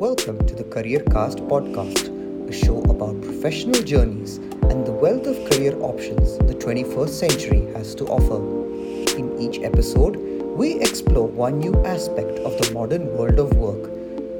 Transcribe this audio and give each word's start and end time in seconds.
Welcome 0.00 0.46
to 0.46 0.54
the 0.54 0.62
Career 0.62 1.00
Cast 1.10 1.38
podcast, 1.48 2.06
a 2.48 2.52
show 2.52 2.82
about 2.82 3.20
professional 3.20 3.82
journeys 3.82 4.36
and 4.36 4.86
the 4.86 4.92
wealth 4.92 5.26
of 5.26 5.34
career 5.50 5.76
options 5.80 6.38
the 6.38 6.54
21st 6.54 7.08
century 7.08 7.62
has 7.72 7.96
to 7.96 8.06
offer. 8.06 8.38
In 9.18 9.36
each 9.40 9.58
episode, 9.58 10.14
we 10.56 10.74
explore 10.74 11.26
one 11.26 11.58
new 11.58 11.74
aspect 11.84 12.38
of 12.46 12.56
the 12.58 12.72
modern 12.72 13.08
world 13.16 13.40
of 13.40 13.56
work 13.56 13.90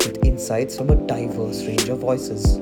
with 0.05 0.25
insights 0.25 0.77
from 0.77 0.91
a 0.91 1.07
diverse 1.09 1.67
range 1.67 1.89
of 1.89 1.99
voices. 1.99 2.59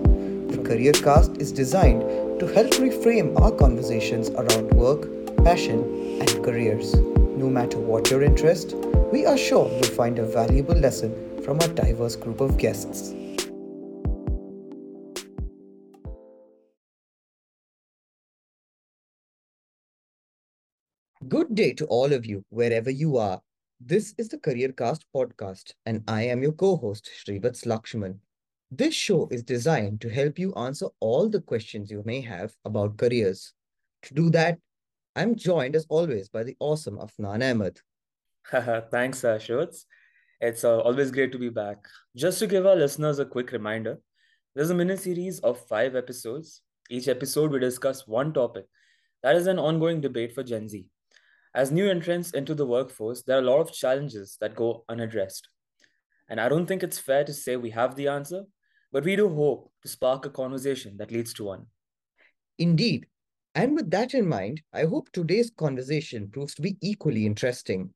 The 0.48 0.62
Career 0.64 0.94
Cast 0.94 1.36
is 1.36 1.52
designed 1.52 2.00
to 2.40 2.46
help 2.46 2.70
reframe 2.80 3.38
our 3.38 3.52
conversations 3.52 4.30
around 4.30 4.72
work, 4.72 5.02
passion, 5.44 5.82
and 6.22 6.42
careers. 6.42 6.94
No 6.94 7.50
matter 7.50 7.78
what 7.78 8.10
your 8.10 8.22
interest, 8.22 8.72
we 9.12 9.26
are 9.26 9.36
sure 9.36 9.70
you'll 9.70 9.82
find 9.82 10.18
a 10.18 10.24
valuable 10.24 10.76
lesson 10.76 11.25
from 11.46 11.60
our 11.60 11.68
diverse 11.68 12.16
group 12.16 12.40
of 12.40 12.58
guests. 12.58 13.14
Good 21.28 21.54
day 21.54 21.72
to 21.74 21.86
all 21.86 22.12
of 22.12 22.26
you, 22.26 22.44
wherever 22.48 22.90
you 22.90 23.16
are. 23.16 23.40
This 23.80 24.12
is 24.18 24.28
the 24.28 24.38
CareerCast 24.38 25.02
podcast, 25.14 25.70
and 25.86 26.02
I 26.08 26.22
am 26.22 26.42
your 26.42 26.50
co 26.50 26.76
host, 26.76 27.08
Shrivats 27.24 27.64
Lakshman. 27.64 28.18
This 28.72 28.94
show 28.94 29.28
is 29.30 29.44
designed 29.44 30.00
to 30.00 30.08
help 30.08 30.40
you 30.40 30.52
answer 30.54 30.86
all 30.98 31.28
the 31.28 31.40
questions 31.40 31.92
you 31.92 32.02
may 32.04 32.22
have 32.22 32.56
about 32.64 32.96
careers. 32.96 33.52
To 34.02 34.14
do 34.14 34.30
that, 34.30 34.58
I'm 35.14 35.36
joined 35.36 35.76
as 35.76 35.86
always 35.88 36.28
by 36.28 36.42
the 36.42 36.56
awesome 36.58 36.98
Afnan 36.98 37.48
Ahmed. 37.48 37.78
Thanks, 38.90 39.22
uh, 39.22 39.38
it's 40.40 40.64
uh, 40.64 40.80
always 40.80 41.10
great 41.10 41.32
to 41.32 41.38
be 41.38 41.48
back. 41.48 41.78
Just 42.14 42.38
to 42.40 42.46
give 42.46 42.66
our 42.66 42.76
listeners 42.76 43.18
a 43.18 43.24
quick 43.24 43.52
reminder, 43.52 43.98
there's 44.54 44.70
a 44.70 44.74
mini 44.74 44.96
series 44.96 45.40
of 45.40 45.66
five 45.66 45.96
episodes. 45.96 46.62
Each 46.90 47.08
episode, 47.08 47.50
we 47.50 47.58
discuss 47.58 48.06
one 48.06 48.32
topic 48.32 48.66
that 49.22 49.34
is 49.34 49.46
an 49.46 49.58
ongoing 49.58 50.00
debate 50.00 50.32
for 50.32 50.42
Gen 50.42 50.68
Z. 50.68 50.86
As 51.54 51.72
new 51.72 51.88
entrants 51.88 52.32
into 52.32 52.54
the 52.54 52.66
workforce, 52.66 53.22
there 53.22 53.38
are 53.38 53.42
a 53.42 53.50
lot 53.50 53.60
of 53.60 53.72
challenges 53.72 54.36
that 54.40 54.54
go 54.54 54.84
unaddressed. 54.88 55.48
And 56.28 56.40
I 56.40 56.48
don't 56.48 56.66
think 56.66 56.82
it's 56.82 56.98
fair 56.98 57.24
to 57.24 57.32
say 57.32 57.56
we 57.56 57.70
have 57.70 57.96
the 57.96 58.08
answer, 58.08 58.44
but 58.92 59.04
we 59.04 59.16
do 59.16 59.28
hope 59.28 59.72
to 59.82 59.88
spark 59.88 60.26
a 60.26 60.30
conversation 60.30 60.96
that 60.98 61.10
leads 61.10 61.32
to 61.34 61.44
one. 61.44 61.66
Indeed. 62.58 63.06
And 63.54 63.74
with 63.74 63.90
that 63.90 64.12
in 64.12 64.28
mind, 64.28 64.60
I 64.74 64.84
hope 64.84 65.08
today's 65.12 65.50
conversation 65.50 66.28
proves 66.28 66.54
to 66.56 66.62
be 66.62 66.76
equally 66.82 67.24
interesting 67.24 67.94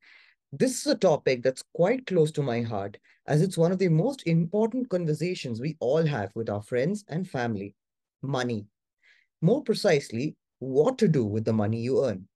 this 0.52 0.80
is 0.80 0.86
a 0.88 0.96
topic 0.96 1.42
that's 1.42 1.62
quite 1.74 2.06
close 2.06 2.32
to 2.32 2.42
my 2.42 2.60
heart, 2.60 2.98
as 3.26 3.40
it's 3.40 3.56
one 3.56 3.70
of 3.70 3.78
the 3.78 3.88
most 3.88 4.26
important 4.26 4.88
conversations 4.88 5.60
we 5.60 5.76
all 5.78 6.04
have 6.04 6.32
with 6.34 6.50
our 6.50 6.62
friends 6.62 7.04
and 7.08 7.28
family 7.28 7.74
money. 8.22 8.66
More 9.40 9.62
precisely, 9.62 10.34
what 10.58 10.98
to 10.98 11.08
do 11.08 11.24
with 11.24 11.44
the 11.44 11.52
money 11.52 11.80
you 11.80 12.04
earn. 12.04 12.26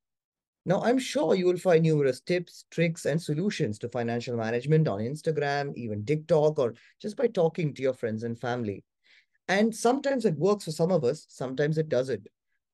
Now, 0.65 0.81
I'm 0.83 0.98
sure 0.98 1.35
you 1.35 1.45
will 1.45 1.59
find 1.59 1.83
numerous 1.83 2.20
tips, 2.20 2.65
tricks, 2.70 3.05
and 3.05 3.20
solutions 3.20 3.79
to 3.81 3.89
financial 3.89 4.37
management 4.37 4.87
on 4.89 5.01
Instagram, 5.01 5.75
even 5.75 6.07
TikTok, 6.07 6.59
or 6.59 6.75
just 7.03 7.17
by 7.17 7.27
talking 7.27 7.75
to 7.75 7.83
your 7.83 7.92
friends 7.92 8.23
and 8.23 8.41
family. 8.41 8.85
And 9.48 9.75
sometimes 9.75 10.25
it 10.25 10.39
works 10.39 10.65
for 10.65 10.70
some 10.70 10.91
of 10.91 11.05
us, 11.05 11.27
sometimes 11.29 11.77
it 11.77 11.89
doesn't. 11.89 12.29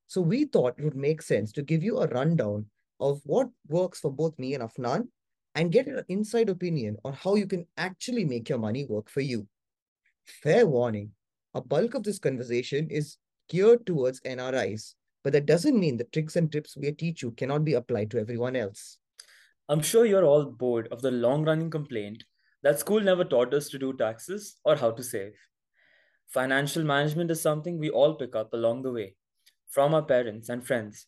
So 0.07 0.21
we 0.21 0.45
thought 0.45 0.75
it 0.79 0.85
would 0.85 0.97
make 0.97 1.23
sense 1.23 1.51
to 1.53 1.63
give 1.63 1.83
you 1.83 1.99
a 1.99 2.09
rundown 2.09 2.67
of 3.01 3.23
what 3.25 3.49
works 3.69 3.99
for 3.99 4.13
both 4.13 4.39
me 4.39 4.55
and 4.55 4.63
Afnan 4.63 5.09
and 5.55 5.73
get 5.73 5.87
an 5.87 6.05
inside 6.09 6.49
opinion 6.49 6.97
on 7.05 7.13
how 7.13 7.35
you 7.35 7.47
can 7.47 7.67
actually 7.77 8.25
make 8.25 8.49
your 8.49 8.59
money 8.59 8.87
work 8.89 9.11
for 9.11 9.21
you. 9.21 9.47
Fair 10.43 10.67
warning, 10.67 11.11
a 11.55 11.61
bulk 11.61 11.95
of 11.95 12.03
this 12.03 12.19
conversation 12.19 12.89
is 12.91 13.17
geared 13.49 13.85
towards 13.85 14.21
NRIs, 14.21 14.95
but 15.25 15.33
that 15.33 15.47
doesn't 15.47 15.79
mean 15.79 15.97
the 15.97 16.05
tricks 16.05 16.37
and 16.37 16.51
tips 16.51 16.77
we 16.77 16.93
teach 16.93 17.23
you 17.23 17.33
cannot 17.33 17.65
be 17.65 17.75
applied 17.75 18.11
to 18.13 18.19
everyone 18.19 18.57
else. 18.57 18.99
I'm 19.69 19.83
sure 19.83 20.05
you're 20.05 20.25
all 20.25 20.45
bored 20.45 20.89
of 20.91 21.03
the 21.03 21.11
long 21.11 21.45
running 21.45 21.71
complaint 21.71 22.25
that 22.63 22.79
school 22.79 23.01
never 23.01 23.25
taught 23.25 23.55
us 23.55 23.69
to 23.71 23.79
do 23.79 23.93
taxes 23.93 24.57
or 24.65 24.77
how 24.77 24.93
to 24.93 25.03
save. 25.03 25.35
Financial 26.29 26.85
management 26.85 27.31
is 27.31 27.41
something 27.41 27.79
we 27.79 27.91
all 27.91 28.15
pick 28.15 28.37
up 28.37 28.53
along 28.53 28.83
the 28.83 28.93
way 28.93 29.17
from 29.69 29.95
our 29.95 30.03
parents 30.03 30.49
and 30.49 30.65
friends. 30.65 31.07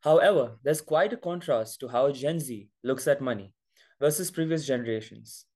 However, 0.00 0.58
there's 0.62 0.80
quite 0.80 1.12
a 1.12 1.16
contrast 1.16 1.80
to 1.80 1.88
how 1.88 2.12
Gen 2.12 2.38
Z 2.38 2.68
looks 2.82 3.06
at 3.08 3.20
money 3.20 3.52
versus 4.00 4.30
previous 4.30 4.66
generations. 4.66 5.46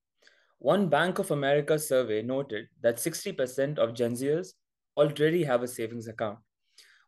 One 0.59 0.87
Bank 0.87 1.19
of 1.19 1.31
America 1.31 1.77
survey 1.77 2.21
noted 2.21 2.67
that 2.81 2.97
60% 2.97 3.77
of 3.79 3.93
Gen 3.93 4.13
Zers 4.13 4.53
already 4.95 5.43
have 5.43 5.63
a 5.63 5.67
savings 5.67 6.07
account, 6.07 6.39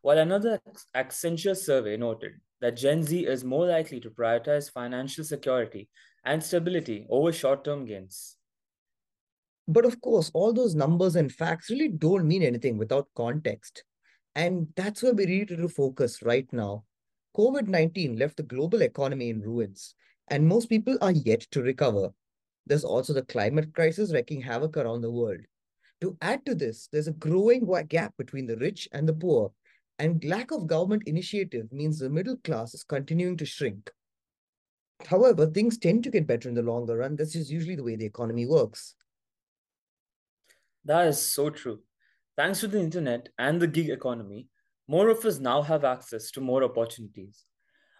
while 0.02 0.18
another 0.18 0.60
Accenture 0.94 1.56
survey 1.56 1.96
noted 1.96 2.32
that 2.60 2.76
Gen 2.76 3.02
Z 3.02 3.26
is 3.26 3.44
more 3.44 3.66
likely 3.66 4.00
to 4.00 4.10
prioritize 4.10 4.70
financial 4.70 5.24
security 5.24 5.88
and 6.24 6.42
stability 6.42 7.06
over 7.10 7.32
short 7.32 7.64
term 7.64 7.84
gains. 7.84 8.36
But 9.68 9.84
of 9.84 10.00
course, 10.00 10.30
all 10.32 10.52
those 10.52 10.74
numbers 10.74 11.16
and 11.16 11.32
facts 11.32 11.70
really 11.70 11.88
don't 11.88 12.26
mean 12.26 12.42
anything 12.42 12.78
without 12.78 13.08
context. 13.16 13.84
And 14.34 14.68
that's 14.76 15.02
where 15.02 15.14
we 15.14 15.26
need 15.26 15.48
to 15.48 15.68
focus 15.68 16.22
right 16.22 16.50
now. 16.52 16.84
COVID 17.36 17.68
19 17.68 18.18
left 18.18 18.36
the 18.36 18.42
global 18.42 18.82
economy 18.82 19.30
in 19.30 19.40
ruins, 19.40 19.94
and 20.28 20.46
most 20.46 20.68
people 20.68 20.98
are 21.00 21.12
yet 21.12 21.40
to 21.52 21.62
recover. 21.62 22.12
There's 22.66 22.84
also 22.84 23.12
the 23.12 23.22
climate 23.22 23.74
crisis 23.74 24.12
wreaking 24.12 24.40
havoc 24.42 24.76
around 24.76 25.02
the 25.02 25.10
world. 25.10 25.40
To 26.00 26.16
add 26.20 26.44
to 26.46 26.54
this, 26.54 26.88
there's 26.92 27.08
a 27.08 27.12
growing 27.12 27.66
gap 27.88 28.14
between 28.18 28.46
the 28.46 28.56
rich 28.56 28.88
and 28.92 29.08
the 29.08 29.14
poor, 29.14 29.52
and 29.98 30.22
lack 30.24 30.50
of 30.50 30.66
government 30.66 31.04
initiative 31.06 31.72
means 31.72 31.98
the 31.98 32.10
middle 32.10 32.36
class 32.38 32.74
is 32.74 32.84
continuing 32.84 33.36
to 33.38 33.46
shrink. 33.46 33.90
However, 35.06 35.46
things 35.46 35.78
tend 35.78 36.04
to 36.04 36.10
get 36.10 36.26
better 36.26 36.48
in 36.48 36.54
the 36.54 36.62
longer 36.62 36.98
run. 36.98 37.16
This 37.16 37.34
is 37.34 37.50
usually 37.50 37.76
the 37.76 37.84
way 37.84 37.96
the 37.96 38.04
economy 38.04 38.46
works. 38.46 38.94
That 40.84 41.06
is 41.08 41.20
so 41.20 41.50
true. 41.50 41.80
Thanks 42.36 42.60
to 42.60 42.68
the 42.68 42.80
internet 42.80 43.30
and 43.38 43.60
the 43.60 43.66
gig 43.66 43.90
economy, 43.90 44.48
more 44.88 45.08
of 45.08 45.24
us 45.24 45.38
now 45.38 45.62
have 45.62 45.84
access 45.84 46.30
to 46.32 46.40
more 46.40 46.62
opportunities. 46.62 47.44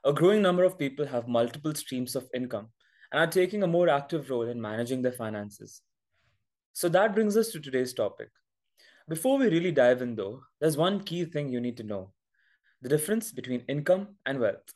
A 0.06 0.12
growing 0.12 0.41
number 0.41 0.62
of 0.62 0.78
people 0.78 1.05
have 1.05 1.27
multiple 1.27 1.75
streams 1.75 2.15
of 2.15 2.31
income 2.33 2.69
and 3.11 3.21
are 3.21 3.27
taking 3.27 3.65
a 3.65 3.67
more 3.67 3.89
active 3.89 4.31
role 4.31 4.49
in 4.49 4.61
managing 4.61 5.03
their 5.03 5.11
finances. 5.11 5.83
So 6.75 6.89
that 6.91 7.12
brings 7.12 7.37
us 7.37 7.49
to 7.50 7.59
today's 7.59 7.93
topic. 7.93 8.28
Before 9.09 9.37
we 9.37 9.49
really 9.49 9.72
dive 9.72 10.03
in, 10.03 10.15
though, 10.15 10.43
there's 10.61 10.77
one 10.77 11.00
key 11.00 11.25
thing 11.25 11.49
you 11.49 11.61
need 11.61 11.77
to 11.78 11.83
know 11.83 12.12
the 12.83 12.89
difference 12.89 13.33
between 13.33 13.65
income 13.69 14.11
and 14.27 14.39
wealth. 14.39 14.72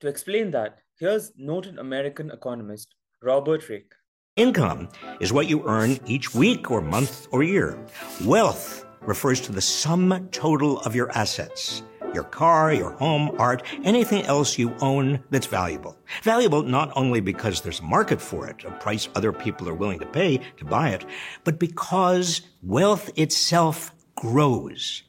To 0.00 0.08
explain 0.08 0.50
that, 0.52 0.78
here's 0.98 1.30
noted 1.36 1.78
American 1.78 2.30
economist 2.30 2.94
Robert 3.22 3.68
Reich. 3.68 3.94
Income 4.36 4.88
is 5.20 5.30
what 5.30 5.46
you 5.46 5.62
earn 5.68 5.98
each 6.06 6.34
week 6.34 6.70
or 6.70 6.80
month 6.80 7.28
or 7.32 7.42
year. 7.42 7.78
Wealth 8.24 8.86
refers 9.02 9.42
to 9.42 9.52
the 9.52 9.60
sum 9.60 10.26
total 10.32 10.80
of 10.80 10.94
your 10.94 11.10
assets 11.10 11.82
your 12.14 12.24
car, 12.24 12.72
your 12.72 12.92
home, 12.92 13.34
art, 13.38 13.62
anything 13.84 14.24
else 14.24 14.58
you 14.58 14.74
own 14.80 15.22
that's 15.30 15.46
valuable. 15.46 15.96
Valuable 16.22 16.62
not 16.62 16.92
only 16.96 17.20
because 17.20 17.60
there's 17.60 17.80
a 17.80 17.84
market 17.84 18.20
for 18.20 18.46
it, 18.46 18.64
a 18.64 18.70
price 18.70 19.08
other 19.14 19.32
people 19.32 19.68
are 19.68 19.74
willing 19.74 19.98
to 19.98 20.06
pay 20.06 20.38
to 20.56 20.64
buy 20.64 20.90
it, 20.90 21.04
but 21.44 21.58
because 21.58 22.42
wealth 22.62 23.10
itself 23.16 23.92
grows. 24.14 25.02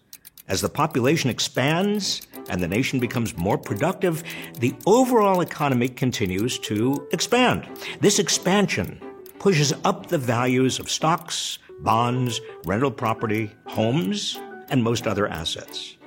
As 0.48 0.62
the 0.62 0.70
population 0.70 1.30
expands 1.30 2.22
and 2.50 2.62
the 2.62 2.68
nation 2.68 3.00
becomes 3.00 3.38
more 3.38 3.58
productive, 3.58 4.24
the 4.60 4.74
overall 4.88 5.42
economy 5.42 5.88
continues 5.88 6.58
to 6.60 7.08
expand. 7.12 7.68
This 8.02 8.18
expansion 8.18 9.00
pushes 9.38 9.74
up 9.84 10.08
the 10.08 10.18
values 10.18 10.80
of 10.80 10.90
stocks, 10.90 11.60
bonds, 11.82 12.42
rental 12.66 12.92
property, 12.92 13.52
homes, 13.68 14.40
and 14.70 14.84
most 14.84 15.06
other 15.06 15.28
assets. 15.28 15.99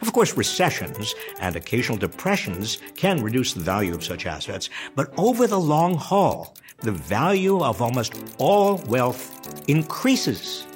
Of 0.00 0.12
course, 0.12 0.36
recessions 0.36 1.14
and 1.40 1.56
occasional 1.56 1.98
depressions 1.98 2.78
can 2.96 3.22
reduce 3.22 3.52
the 3.52 3.60
value 3.60 3.94
of 3.94 4.04
such 4.04 4.26
assets, 4.26 4.70
but 4.94 5.12
over 5.18 5.46
the 5.46 5.58
long 5.58 5.94
haul, 5.94 6.56
the 6.78 6.92
value 6.92 7.62
of 7.62 7.80
almost 7.80 8.14
all 8.38 8.76
wealth 8.88 9.64
increases. 9.68 10.66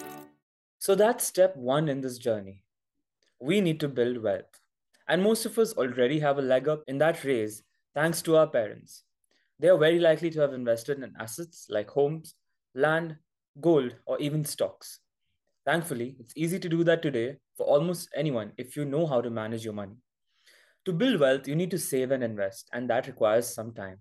So 0.78 0.94
that's 0.94 1.24
step 1.24 1.56
one 1.56 1.88
in 1.88 2.00
this 2.00 2.18
journey. 2.18 2.62
We 3.40 3.60
need 3.60 3.80
to 3.80 3.88
build 3.88 4.22
wealth. 4.22 4.60
And 5.08 5.22
most 5.22 5.46
of 5.46 5.58
us 5.58 5.72
already 5.74 6.20
have 6.20 6.38
a 6.38 6.42
leg 6.42 6.68
up 6.68 6.82
in 6.86 6.98
that 6.98 7.24
race 7.24 7.62
thanks 7.94 8.22
to 8.22 8.36
our 8.36 8.46
parents. 8.46 9.04
They 9.58 9.68
are 9.68 9.78
very 9.78 9.98
likely 9.98 10.30
to 10.30 10.40
have 10.40 10.52
invested 10.52 11.02
in 11.02 11.14
assets 11.18 11.66
like 11.68 11.90
homes, 11.90 12.34
land, 12.74 13.16
gold, 13.60 13.94
or 14.06 14.18
even 14.18 14.44
stocks. 14.44 15.00
Thankfully, 15.64 16.16
it's 16.20 16.32
easy 16.36 16.58
to 16.58 16.68
do 16.68 16.84
that 16.84 17.02
today 17.02 17.36
for 17.58 17.66
almost 17.66 18.08
anyone 18.16 18.52
if 18.56 18.76
you 18.76 18.86
know 18.86 19.06
how 19.06 19.20
to 19.20 19.28
manage 19.28 19.64
your 19.64 19.74
money. 19.74 19.96
To 20.86 20.92
build 20.92 21.20
wealth, 21.20 21.46
you 21.46 21.56
need 21.56 21.70
to 21.72 21.78
save 21.78 22.12
and 22.12 22.24
invest, 22.24 22.70
and 22.72 22.88
that 22.88 23.08
requires 23.08 23.46
some 23.46 23.74
time. 23.74 23.98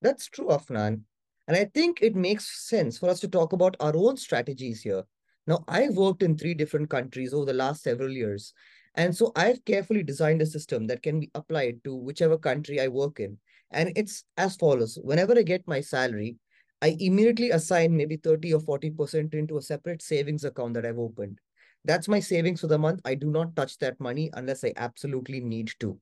That's 0.00 0.28
true, 0.28 0.46
Afnan. 0.46 1.02
And 1.48 1.56
I 1.56 1.64
think 1.66 2.00
it 2.00 2.16
makes 2.16 2.66
sense 2.68 2.96
for 2.96 3.10
us 3.10 3.20
to 3.20 3.28
talk 3.28 3.52
about 3.52 3.76
our 3.80 3.94
own 3.94 4.16
strategies 4.16 4.82
here. 4.82 5.02
Now, 5.46 5.64
I've 5.68 5.96
worked 5.96 6.22
in 6.22 6.38
three 6.38 6.54
different 6.54 6.88
countries 6.88 7.34
over 7.34 7.44
the 7.44 7.52
last 7.52 7.82
several 7.82 8.10
years. 8.10 8.54
And 8.94 9.14
so 9.14 9.32
I've 9.36 9.64
carefully 9.64 10.02
designed 10.02 10.40
a 10.40 10.46
system 10.46 10.86
that 10.86 11.02
can 11.02 11.20
be 11.20 11.30
applied 11.34 11.82
to 11.84 11.94
whichever 11.94 12.38
country 12.38 12.80
I 12.80 12.88
work 12.88 13.20
in. 13.20 13.36
And 13.72 13.92
it's 13.96 14.24
as 14.36 14.56
follows 14.56 14.98
whenever 15.02 15.36
I 15.36 15.42
get 15.42 15.66
my 15.66 15.80
salary, 15.80 16.36
I 16.80 16.96
immediately 17.00 17.50
assign 17.50 17.96
maybe 17.96 18.16
30 18.16 18.54
or 18.54 18.60
40% 18.60 19.34
into 19.34 19.58
a 19.58 19.62
separate 19.62 20.02
savings 20.02 20.44
account 20.44 20.74
that 20.74 20.86
I've 20.86 20.98
opened. 20.98 21.40
That's 21.84 22.08
my 22.08 22.20
savings 22.20 22.60
for 22.60 22.66
the 22.66 22.78
month. 22.78 23.00
I 23.04 23.14
do 23.14 23.30
not 23.30 23.54
touch 23.56 23.78
that 23.78 24.00
money 24.00 24.30
unless 24.34 24.64
I 24.64 24.72
absolutely 24.76 25.40
need 25.40 25.72
to. 25.80 25.98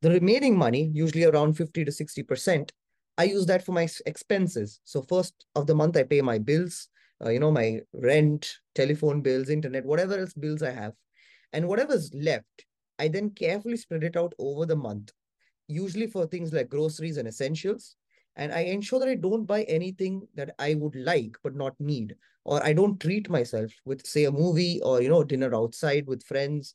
The 0.00 0.10
remaining 0.10 0.56
money, 0.56 0.90
usually 0.94 1.24
around 1.24 1.54
50 1.54 1.84
to 1.84 1.92
60%, 1.92 2.72
I 3.18 3.24
use 3.24 3.46
that 3.46 3.64
for 3.64 3.72
my 3.72 3.88
expenses. 4.06 4.80
So 4.84 5.02
first 5.02 5.46
of 5.54 5.66
the 5.66 5.74
month, 5.74 5.96
I 5.96 6.02
pay 6.02 6.22
my 6.22 6.38
bills, 6.38 6.88
uh, 7.24 7.30
you 7.30 7.40
know, 7.40 7.52
my 7.52 7.80
rent, 7.92 8.56
telephone 8.74 9.20
bills, 9.20 9.48
internet, 9.48 9.84
whatever 9.84 10.18
else 10.18 10.32
bills 10.32 10.62
I 10.62 10.70
have. 10.70 10.94
And 11.52 11.68
whatever's 11.68 12.12
left, 12.14 12.66
I 12.98 13.08
then 13.08 13.30
carefully 13.30 13.76
spread 13.76 14.04
it 14.04 14.16
out 14.16 14.34
over 14.38 14.66
the 14.66 14.76
month, 14.76 15.12
usually 15.68 16.06
for 16.06 16.26
things 16.26 16.52
like 16.52 16.68
groceries 16.70 17.18
and 17.18 17.28
essentials. 17.28 17.96
And 18.36 18.52
I 18.52 18.60
ensure 18.60 18.98
that 19.00 19.08
I 19.08 19.14
don't 19.14 19.44
buy 19.44 19.62
anything 19.64 20.26
that 20.34 20.54
I 20.58 20.74
would 20.74 20.94
like 20.94 21.36
but 21.42 21.54
not 21.54 21.78
need, 21.78 22.16
or 22.44 22.64
I 22.64 22.72
don't 22.72 23.00
treat 23.00 23.28
myself 23.28 23.70
with, 23.84 24.06
say, 24.06 24.24
a 24.24 24.32
movie 24.32 24.80
or, 24.82 25.02
you 25.02 25.08
know, 25.08 25.22
dinner 25.22 25.54
outside 25.54 26.06
with 26.06 26.24
friends 26.24 26.74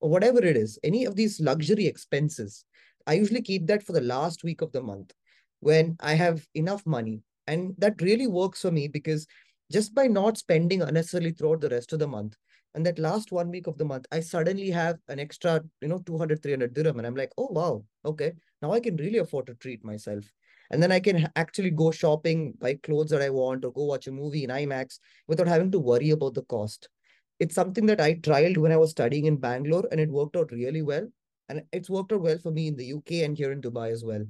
or 0.00 0.10
whatever 0.10 0.44
it 0.44 0.56
is, 0.56 0.78
any 0.82 1.04
of 1.04 1.16
these 1.16 1.40
luxury 1.40 1.86
expenses. 1.86 2.64
I 3.06 3.14
usually 3.14 3.42
keep 3.42 3.66
that 3.66 3.82
for 3.82 3.92
the 3.92 4.00
last 4.00 4.44
week 4.44 4.62
of 4.62 4.72
the 4.72 4.82
month 4.82 5.12
when 5.60 5.96
I 6.00 6.14
have 6.14 6.46
enough 6.54 6.84
money. 6.86 7.22
And 7.46 7.74
that 7.78 8.00
really 8.00 8.26
works 8.26 8.62
for 8.62 8.70
me 8.70 8.88
because 8.88 9.26
just 9.70 9.94
by 9.94 10.06
not 10.06 10.38
spending 10.38 10.82
unnecessarily 10.82 11.32
throughout 11.32 11.60
the 11.60 11.68
rest 11.68 11.92
of 11.92 11.98
the 11.98 12.08
month, 12.08 12.36
and 12.74 12.84
that 12.86 12.98
last 12.98 13.30
one 13.30 13.50
week 13.50 13.66
of 13.66 13.78
the 13.78 13.84
month, 13.84 14.06
I 14.10 14.20
suddenly 14.20 14.70
have 14.70 14.98
an 15.08 15.20
extra, 15.20 15.62
you 15.80 15.88
know, 15.88 15.98
200, 15.98 16.42
300 16.42 16.74
dirham. 16.74 16.98
And 16.98 17.06
I'm 17.06 17.14
like, 17.14 17.30
oh, 17.38 17.48
wow, 17.50 17.84
okay, 18.04 18.32
now 18.62 18.72
I 18.72 18.80
can 18.80 18.96
really 18.96 19.18
afford 19.18 19.46
to 19.46 19.54
treat 19.54 19.84
myself. 19.84 20.24
And 20.70 20.82
then 20.82 20.92
I 20.92 21.00
can 21.00 21.28
actually 21.36 21.70
go 21.70 21.90
shopping, 21.90 22.54
buy 22.58 22.74
clothes 22.82 23.10
that 23.10 23.22
I 23.22 23.30
want, 23.30 23.64
or 23.64 23.72
go 23.72 23.84
watch 23.84 24.06
a 24.06 24.12
movie 24.12 24.44
in 24.44 24.50
IMAX 24.50 24.98
without 25.28 25.48
having 25.48 25.70
to 25.72 25.78
worry 25.78 26.10
about 26.10 26.34
the 26.34 26.42
cost. 26.42 26.88
It's 27.40 27.54
something 27.54 27.86
that 27.86 28.00
I 28.00 28.14
trialed 28.14 28.58
when 28.58 28.72
I 28.72 28.76
was 28.76 28.90
studying 28.90 29.26
in 29.26 29.36
Bangalore, 29.36 29.84
and 29.90 30.00
it 30.00 30.08
worked 30.08 30.36
out 30.36 30.50
really 30.52 30.82
well. 30.82 31.06
And 31.48 31.62
it's 31.72 31.90
worked 31.90 32.12
out 32.12 32.22
well 32.22 32.38
for 32.38 32.50
me 32.50 32.68
in 32.68 32.76
the 32.76 32.94
UK 32.94 33.24
and 33.24 33.36
here 33.36 33.52
in 33.52 33.60
Dubai 33.60 33.90
as 33.90 34.04
well. 34.04 34.24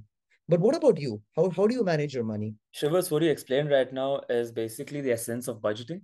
But 0.49 0.61
what 0.61 0.75
about 0.75 0.99
you? 0.99 1.23
How, 1.37 1.49
how 1.51 1.67
do 1.67 1.75
you 1.75 1.85
manage 1.85 2.15
your 2.15 2.25
money? 2.25 2.55
Shrivats, 2.75 3.11
what 3.11 3.23
you 3.23 3.31
explained 3.31 3.71
right 3.71 3.91
now 3.93 4.21
is 4.29 4.53
basically 4.53 5.01
the 5.01 5.13
essence 5.13 5.49
of 5.49 5.59
budgeting. 5.59 6.03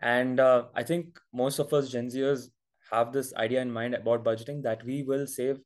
And 0.00 0.40
uh, 0.40 0.64
I 0.74 0.82
think 0.82 1.18
most 1.32 1.58
of 1.58 1.72
us 1.72 1.90
Gen 1.90 2.08
Zers 2.08 2.48
have 2.90 3.12
this 3.12 3.34
idea 3.34 3.60
in 3.60 3.70
mind 3.70 3.94
about 3.94 4.24
budgeting 4.24 4.62
that 4.62 4.84
we 4.84 5.02
will 5.02 5.26
save 5.26 5.58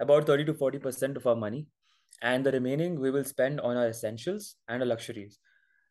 about 0.00 0.26
30 0.26 0.44
to 0.46 0.54
40% 0.54 1.16
of 1.16 1.26
our 1.26 1.36
money. 1.36 1.66
And 2.22 2.44
the 2.44 2.52
remaining 2.52 3.00
we 3.00 3.10
will 3.10 3.24
spend 3.24 3.60
on 3.60 3.76
our 3.76 3.88
essentials 3.88 4.56
and 4.68 4.82
our 4.82 4.88
luxuries. 4.88 5.38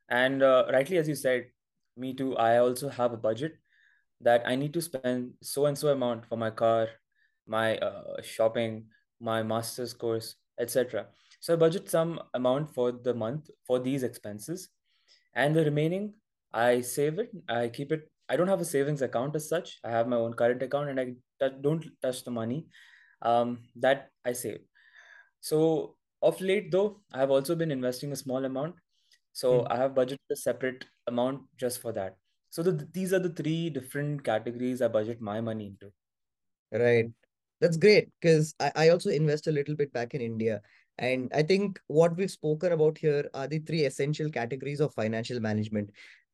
And 0.10 0.44
uh, 0.44 0.66
rightly, 0.72 0.98
as 0.98 1.08
you 1.08 1.16
said, 1.16 1.48
me 1.96 2.14
too, 2.14 2.38
I 2.38 2.58
also 2.58 2.90
have 2.90 3.14
a 3.14 3.18
budget 3.18 3.58
that 4.22 4.44
I 4.46 4.56
need 4.56 4.74
to 4.74 4.82
spend 4.82 5.34
so 5.42 5.66
and 5.66 5.78
so 5.78 5.90
amount 5.90 6.26
for 6.26 6.38
my 6.38 6.50
car, 6.50 6.88
my 7.48 7.78
uh, 7.78 8.22
shopping, 8.22 8.86
my 9.20 9.44
master's 9.44 9.94
course, 9.94 10.36
etc. 10.60 11.08
So 11.40 11.54
I 11.54 11.58
budget 11.58 11.90
some 11.90 12.20
amount 12.34 12.74
for 12.74 12.92
the 12.92 13.14
month 13.14 13.50
for 13.66 13.80
these 13.80 14.04
expenses, 14.04 14.70
and 15.34 15.56
the 15.56 15.64
remaining 15.64 16.14
I 16.54 16.82
save 16.82 17.20
it. 17.20 17.32
I 17.48 17.68
keep 17.68 17.92
it. 17.92 18.10
I 18.30 18.36
don't 18.36 18.48
have 18.48 18.62
a 18.62 18.66
savings 18.66 19.02
account 19.02 19.36
as 19.36 19.48
such. 19.48 19.80
I 19.84 19.92
have 19.92 20.08
my 20.08 20.18
own 20.18 20.34
current 20.34 20.64
account, 20.64 20.90
and 20.90 21.00
I 21.00 21.06
t- 21.42 21.56
don't 21.62 21.86
touch 22.02 22.24
the 22.24 22.32
money 22.32 22.66
um, 23.22 23.60
that 23.76 24.10
I 24.26 24.34
save. 24.34 24.60
So 25.42 25.97
of 26.22 26.40
late, 26.42 26.72
though, 26.72 27.02
I 27.14 27.20
have 27.20 27.32
also 27.32 27.56
been 27.56 27.72
investing 27.72 28.12
a 28.12 28.16
small 28.16 28.46
amount. 28.46 28.76
So 29.34 29.62
mm. 29.62 29.68
I 29.70 29.78
have 29.78 29.92
budgeted 29.92 30.18
a 30.32 30.36
separate 30.36 30.86
amount 31.08 31.42
just 31.58 31.82
for 31.82 31.92
that. 31.94 32.18
So 32.50 32.64
the, 32.64 32.88
these 32.92 33.14
are 33.14 33.20
the 33.20 33.30
three 33.30 33.70
different 33.70 34.24
categories 34.24 34.82
I 34.82 34.88
budget 34.88 35.22
my 35.22 35.42
money 35.42 35.68
into. 35.68 35.92
Right. 36.72 37.12
That's 37.62 37.78
great 37.78 38.10
because 38.20 38.54
I, 38.60 38.72
I 38.76 38.90
also 38.90 39.10
invest 39.10 39.48
a 39.48 39.52
little 39.52 39.76
bit 39.76 39.92
back 39.94 40.14
in 40.14 40.22
India. 40.22 40.62
And 40.98 41.32
I 41.34 41.44
think 41.44 41.80
what 41.88 42.16
we've 42.18 42.32
spoken 42.32 42.72
about 42.72 42.98
here 42.98 43.30
are 43.34 43.48
the 43.48 43.60
three 43.60 43.86
essential 43.86 44.30
categories 44.30 44.80
of 44.80 44.94
financial 44.94 45.40
management 45.40 45.92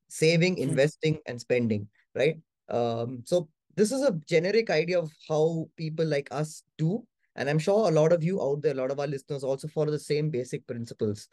saving, 0.08 0.56
hmm. 0.56 0.64
investing, 0.64 1.20
and 1.26 1.40
spending, 1.40 1.88
right? 2.16 2.38
Um, 2.70 3.24
so 3.26 3.50
this 3.76 3.92
is 3.92 4.04
a 4.04 4.18
generic 4.28 4.70
idea 4.70 5.00
of 5.00 5.12
how 5.28 5.68
people 5.76 6.06
like 6.06 6.28
us 6.32 6.64
do. 6.78 7.06
And 7.36 7.50
I'm 7.50 7.60
sure 7.60 7.90
a 7.90 7.92
lot 7.92 8.14
of 8.14 8.24
you 8.24 8.42
out 8.42 8.62
there, 8.62 8.74
a 8.74 8.78
lot 8.78 8.92
of 8.92 9.00
our 9.00 9.08
listeners 9.08 9.44
also 9.44 9.68
follow 9.68 9.92
the 9.92 10.00
same 10.00 10.30
basic 10.30 10.66
principles. 10.68 11.28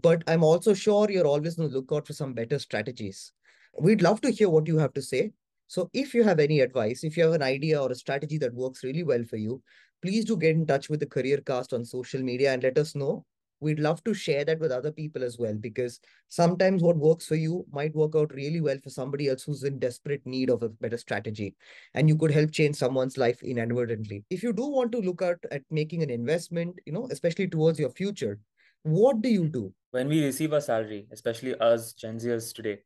But 0.00 0.24
I'm 0.26 0.42
also 0.42 0.74
sure 0.74 1.10
you're 1.10 1.26
always 1.26 1.58
on 1.58 1.68
the 1.68 1.76
lookout 1.76 2.06
for 2.06 2.12
some 2.12 2.32
better 2.32 2.58
strategies. 2.58 3.32
We'd 3.80 4.02
love 4.02 4.20
to 4.22 4.30
hear 4.30 4.50
what 4.50 4.66
you 4.66 4.78
have 4.78 4.92
to 4.94 5.02
say. 5.02 5.32
So 5.66 5.90
if 5.92 6.14
you 6.14 6.22
have 6.24 6.40
any 6.40 6.60
advice, 6.60 7.04
if 7.04 7.16
you 7.16 7.24
have 7.24 7.32
an 7.32 7.42
idea 7.42 7.80
or 7.80 7.90
a 7.90 7.94
strategy 7.94 8.38
that 8.38 8.54
works 8.54 8.84
really 8.84 9.02
well 9.02 9.24
for 9.24 9.36
you, 9.36 9.62
please 10.02 10.24
do 10.24 10.36
get 10.36 10.56
in 10.56 10.66
touch 10.66 10.88
with 10.88 11.00
the 11.00 11.06
Career 11.06 11.38
Cast 11.38 11.72
on 11.72 11.84
social 11.84 12.22
media 12.22 12.52
and 12.52 12.62
let 12.62 12.76
us 12.78 12.94
know. 12.94 13.24
We'd 13.60 13.78
love 13.78 14.04
to 14.04 14.14
share 14.14 14.44
that 14.44 14.60
with 14.60 14.72
other 14.72 14.92
people 14.92 15.24
as 15.24 15.38
well, 15.38 15.54
because 15.54 16.00
sometimes 16.28 16.82
what 16.82 16.96
works 16.96 17.26
for 17.26 17.36
you 17.36 17.64
might 17.72 17.94
work 17.94 18.14
out 18.14 18.34
really 18.34 18.60
well 18.60 18.78
for 18.82 18.90
somebody 18.90 19.28
else 19.28 19.42
who's 19.42 19.64
in 19.64 19.78
desperate 19.78 20.20
need 20.26 20.50
of 20.50 20.62
a 20.62 20.68
better 20.68 20.98
strategy. 20.98 21.54
And 21.94 22.08
you 22.08 22.16
could 22.16 22.30
help 22.30 22.50
change 22.50 22.76
someone's 22.76 23.16
life 23.16 23.42
inadvertently. 23.42 24.24
If 24.28 24.42
you 24.42 24.52
do 24.52 24.66
want 24.66 24.92
to 24.92 24.98
look 24.98 25.22
at, 25.22 25.38
at 25.50 25.62
making 25.70 26.02
an 26.02 26.10
investment, 26.10 26.78
you 26.84 26.92
know, 26.92 27.08
especially 27.10 27.48
towards 27.48 27.78
your 27.78 27.90
future, 27.90 28.38
what 28.82 29.22
do 29.22 29.30
you 29.30 29.48
do? 29.48 29.72
When 29.92 30.08
we 30.08 30.24
receive 30.24 30.52
a 30.52 30.60
salary, 30.60 31.06
especially 31.10 31.54
us 31.54 31.94
Gen 31.94 32.18
Zers 32.18 32.52
today, 32.54 32.80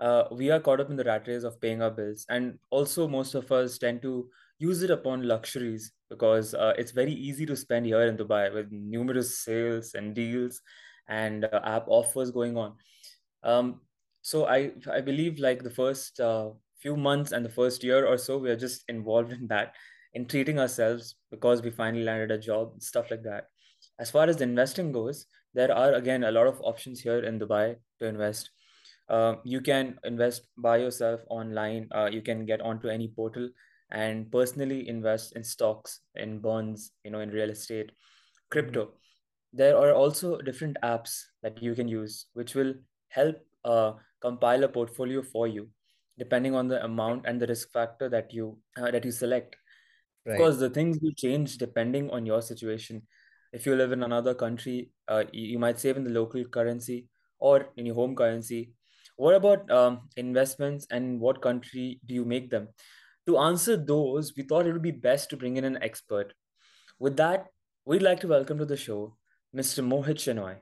uh, 0.00 0.24
we 0.32 0.50
are 0.50 0.60
caught 0.60 0.80
up 0.80 0.90
in 0.90 0.96
the 0.96 1.04
rat 1.04 1.28
race 1.28 1.44
of 1.44 1.60
paying 1.60 1.82
our 1.82 1.90
bills. 1.90 2.26
And 2.28 2.58
also, 2.70 3.06
most 3.06 3.34
of 3.34 3.50
us 3.52 3.78
tend 3.78 4.02
to 4.02 4.28
use 4.58 4.82
it 4.82 4.90
upon 4.90 5.26
luxuries 5.28 5.92
because 6.08 6.54
uh, 6.54 6.72
it's 6.78 6.92
very 6.92 7.12
easy 7.12 7.44
to 7.46 7.56
spend 7.56 7.86
here 7.86 8.02
in 8.02 8.16
Dubai 8.16 8.52
with 8.52 8.70
numerous 8.70 9.38
sales 9.40 9.94
and 9.94 10.14
deals 10.14 10.60
and 11.08 11.44
uh, 11.44 11.60
app 11.64 11.84
offers 11.88 12.30
going 12.30 12.56
on. 12.56 12.74
Um, 13.42 13.80
so 14.22 14.46
I 14.46 14.72
I 14.92 15.00
believe 15.00 15.38
like 15.38 15.62
the 15.62 15.70
first 15.70 16.20
uh, 16.20 16.50
few 16.80 16.96
months 16.96 17.32
and 17.32 17.44
the 17.44 17.50
first 17.50 17.84
year 17.84 18.06
or 18.06 18.18
so 18.18 18.38
we 18.38 18.50
are 18.50 18.56
just 18.56 18.84
involved 18.88 19.32
in 19.32 19.46
that 19.48 19.74
in 20.14 20.26
treating 20.26 20.58
ourselves 20.58 21.16
because 21.30 21.62
we 21.62 21.70
finally 21.70 22.02
landed 22.02 22.30
a 22.30 22.38
job 22.38 22.82
stuff 22.82 23.10
like 23.10 23.22
that. 23.22 23.48
As 23.98 24.10
far 24.10 24.26
as 24.28 24.36
the 24.36 24.44
investing 24.44 24.90
goes, 24.92 25.26
there 25.54 25.72
are 25.72 25.92
again 25.92 26.24
a 26.24 26.30
lot 26.30 26.46
of 26.46 26.60
options 26.62 27.00
here 27.00 27.20
in 27.20 27.38
Dubai 27.38 27.76
to 28.00 28.06
invest. 28.06 28.50
Uh, 29.08 29.36
you 29.44 29.60
can 29.60 29.98
invest 30.04 30.48
by 30.58 30.78
yourself 30.78 31.20
online. 31.28 31.88
Uh, 31.94 32.08
you 32.10 32.22
can 32.22 32.44
get 32.44 32.60
onto 32.60 32.88
any 32.88 33.08
portal 33.08 33.48
and 33.90 34.30
personally 34.30 34.88
invest 34.88 35.36
in 35.36 35.44
stocks, 35.44 36.00
in 36.14 36.40
bonds, 36.40 36.92
you 37.04 37.10
know, 37.10 37.20
in 37.20 37.30
real 37.30 37.50
estate, 37.50 37.92
crypto. 38.50 38.90
There 39.52 39.76
are 39.76 39.92
also 39.92 40.38
different 40.38 40.76
apps 40.82 41.22
that 41.42 41.62
you 41.62 41.74
can 41.74 41.88
use, 41.88 42.26
which 42.34 42.54
will 42.54 42.74
help 43.08 43.36
uh, 43.64 43.92
compile 44.20 44.64
a 44.64 44.68
portfolio 44.68 45.22
for 45.22 45.46
you, 45.46 45.68
depending 46.18 46.54
on 46.54 46.68
the 46.68 46.84
amount 46.84 47.26
and 47.26 47.40
the 47.40 47.46
risk 47.46 47.72
factor 47.72 48.08
that 48.08 48.32
you 48.32 48.58
uh, 48.76 48.90
that 48.90 49.04
you 49.04 49.12
select. 49.12 49.56
Right. 50.26 50.36
Because 50.36 50.58
the 50.58 50.70
things 50.70 50.98
will 51.00 51.12
change 51.12 51.56
depending 51.56 52.10
on 52.10 52.26
your 52.26 52.42
situation. 52.42 53.02
If 53.52 53.64
you 53.64 53.76
live 53.76 53.92
in 53.92 54.02
another 54.02 54.34
country, 54.34 54.90
uh, 55.08 55.24
you, 55.32 55.52
you 55.52 55.58
might 55.58 55.78
save 55.78 55.96
in 55.96 56.04
the 56.04 56.10
local 56.10 56.44
currency 56.44 57.06
or 57.38 57.68
in 57.76 57.86
your 57.86 57.94
home 57.94 58.16
currency. 58.16 58.72
What 59.16 59.34
about 59.34 59.70
um, 59.70 60.08
investments 60.16 60.86
and 60.90 61.20
what 61.20 61.40
country 61.40 62.00
do 62.04 62.12
you 62.12 62.24
make 62.24 62.50
them? 62.50 62.68
To 63.26 63.38
answer 63.38 63.76
those, 63.76 64.36
we 64.36 64.44
thought 64.44 64.66
it 64.66 64.72
would 64.72 64.82
be 64.82 64.92
best 64.92 65.30
to 65.30 65.36
bring 65.36 65.56
in 65.56 65.64
an 65.64 65.82
expert. 65.82 66.32
With 67.00 67.16
that, 67.16 67.48
we'd 67.84 68.02
like 68.02 68.20
to 68.20 68.28
welcome 68.28 68.56
to 68.58 68.64
the 68.64 68.76
show 68.76 69.16
Mr. 69.54 69.84
Mohit 69.84 70.18
Shenoy, 70.18 70.58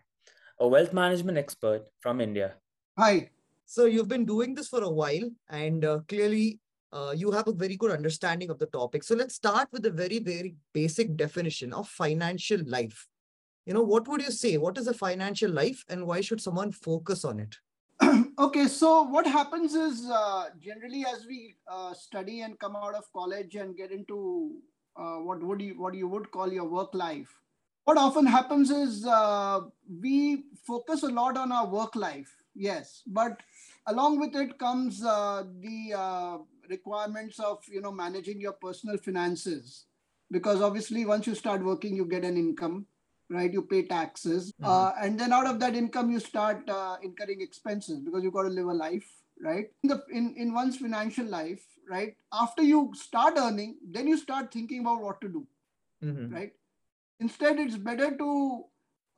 a 0.58 0.66
wealth 0.66 0.94
management 0.94 1.36
expert 1.36 1.82
from 2.00 2.22
India. 2.22 2.54
Hi. 2.98 3.28
So 3.66 3.84
you've 3.84 4.08
been 4.08 4.24
doing 4.24 4.54
this 4.54 4.68
for 4.68 4.82
a 4.82 4.88
while, 4.88 5.30
and 5.50 5.84
uh, 5.84 6.00
clearly 6.08 6.58
uh, 6.90 7.12
you 7.14 7.30
have 7.32 7.48
a 7.48 7.52
very 7.52 7.76
good 7.76 7.90
understanding 7.90 8.48
of 8.48 8.58
the 8.58 8.66
topic. 8.66 9.02
So 9.02 9.14
let's 9.14 9.34
start 9.34 9.68
with 9.70 9.84
a 9.84 9.90
very, 9.90 10.18
very 10.18 10.54
basic 10.72 11.16
definition 11.16 11.74
of 11.74 11.88
financial 11.88 12.60
life. 12.64 13.06
You 13.66 13.74
know, 13.74 13.82
what 13.82 14.08
would 14.08 14.22
you 14.22 14.30
say? 14.30 14.56
What 14.56 14.78
is 14.78 14.86
a 14.86 14.94
financial 14.94 15.50
life, 15.50 15.84
and 15.88 16.06
why 16.06 16.22
should 16.22 16.40
someone 16.40 16.72
focus 16.72 17.26
on 17.26 17.40
it? 17.40 17.56
okay, 18.38 18.66
so 18.66 19.02
what 19.02 19.26
happens 19.26 19.74
is 19.74 20.08
uh, 20.10 20.46
generally 20.58 21.04
as 21.06 21.26
we 21.26 21.54
uh, 21.70 21.94
study 21.94 22.40
and 22.40 22.58
come 22.58 22.76
out 22.76 22.94
of 22.94 23.04
college 23.12 23.54
and 23.54 23.76
get 23.76 23.92
into 23.92 24.52
uh, 24.96 25.16
what 25.16 25.42
would 25.42 25.60
you 25.60 25.78
what 25.80 25.94
you 25.94 26.08
would 26.08 26.30
call 26.30 26.52
your 26.52 26.68
work 26.68 26.94
life, 26.94 27.28
what 27.84 27.98
often 27.98 28.26
happens 28.26 28.70
is 28.70 29.06
uh, 29.06 29.60
we 30.00 30.44
focus 30.66 31.02
a 31.02 31.08
lot 31.08 31.36
on 31.36 31.52
our 31.52 31.66
work 31.66 31.94
life, 31.94 32.32
yes, 32.54 33.02
but 33.06 33.40
along 33.86 34.18
with 34.18 34.34
it 34.34 34.58
comes 34.58 35.04
uh, 35.04 35.44
the 35.60 35.94
uh, 35.96 36.38
requirements 36.68 37.38
of 37.38 37.58
you 37.68 37.80
know 37.80 37.92
managing 37.92 38.40
your 38.40 38.54
personal 38.54 38.96
finances 38.96 39.86
because 40.30 40.60
obviously 40.62 41.04
once 41.04 41.26
you 41.26 41.34
start 41.34 41.62
working 41.62 41.94
you 41.94 42.06
get 42.06 42.24
an 42.24 42.36
income 42.36 42.86
right 43.30 43.52
you 43.52 43.62
pay 43.62 43.82
taxes 43.82 44.52
mm-hmm. 44.52 44.70
uh, 44.70 44.92
and 45.02 45.18
then 45.18 45.32
out 45.32 45.46
of 45.46 45.58
that 45.60 45.74
income 45.74 46.10
you 46.10 46.20
start 46.20 46.68
uh, 46.68 46.96
incurring 47.02 47.40
expenses 47.40 48.00
because 48.00 48.22
you've 48.22 48.34
got 48.34 48.42
to 48.42 48.48
live 48.48 48.66
a 48.66 48.72
life 48.72 49.06
right 49.42 49.66
in, 49.82 49.88
the, 49.88 50.02
in 50.10 50.34
in 50.36 50.52
one's 50.52 50.76
financial 50.76 51.24
life 51.26 51.64
right 51.88 52.16
after 52.32 52.62
you 52.62 52.90
start 52.94 53.34
earning 53.36 53.76
then 53.90 54.06
you 54.06 54.16
start 54.16 54.52
thinking 54.52 54.80
about 54.80 55.00
what 55.00 55.20
to 55.20 55.28
do 55.28 55.46
mm-hmm. 56.02 56.34
right 56.34 56.52
instead 57.20 57.58
it's 57.58 57.76
better 57.76 58.16
to 58.16 58.64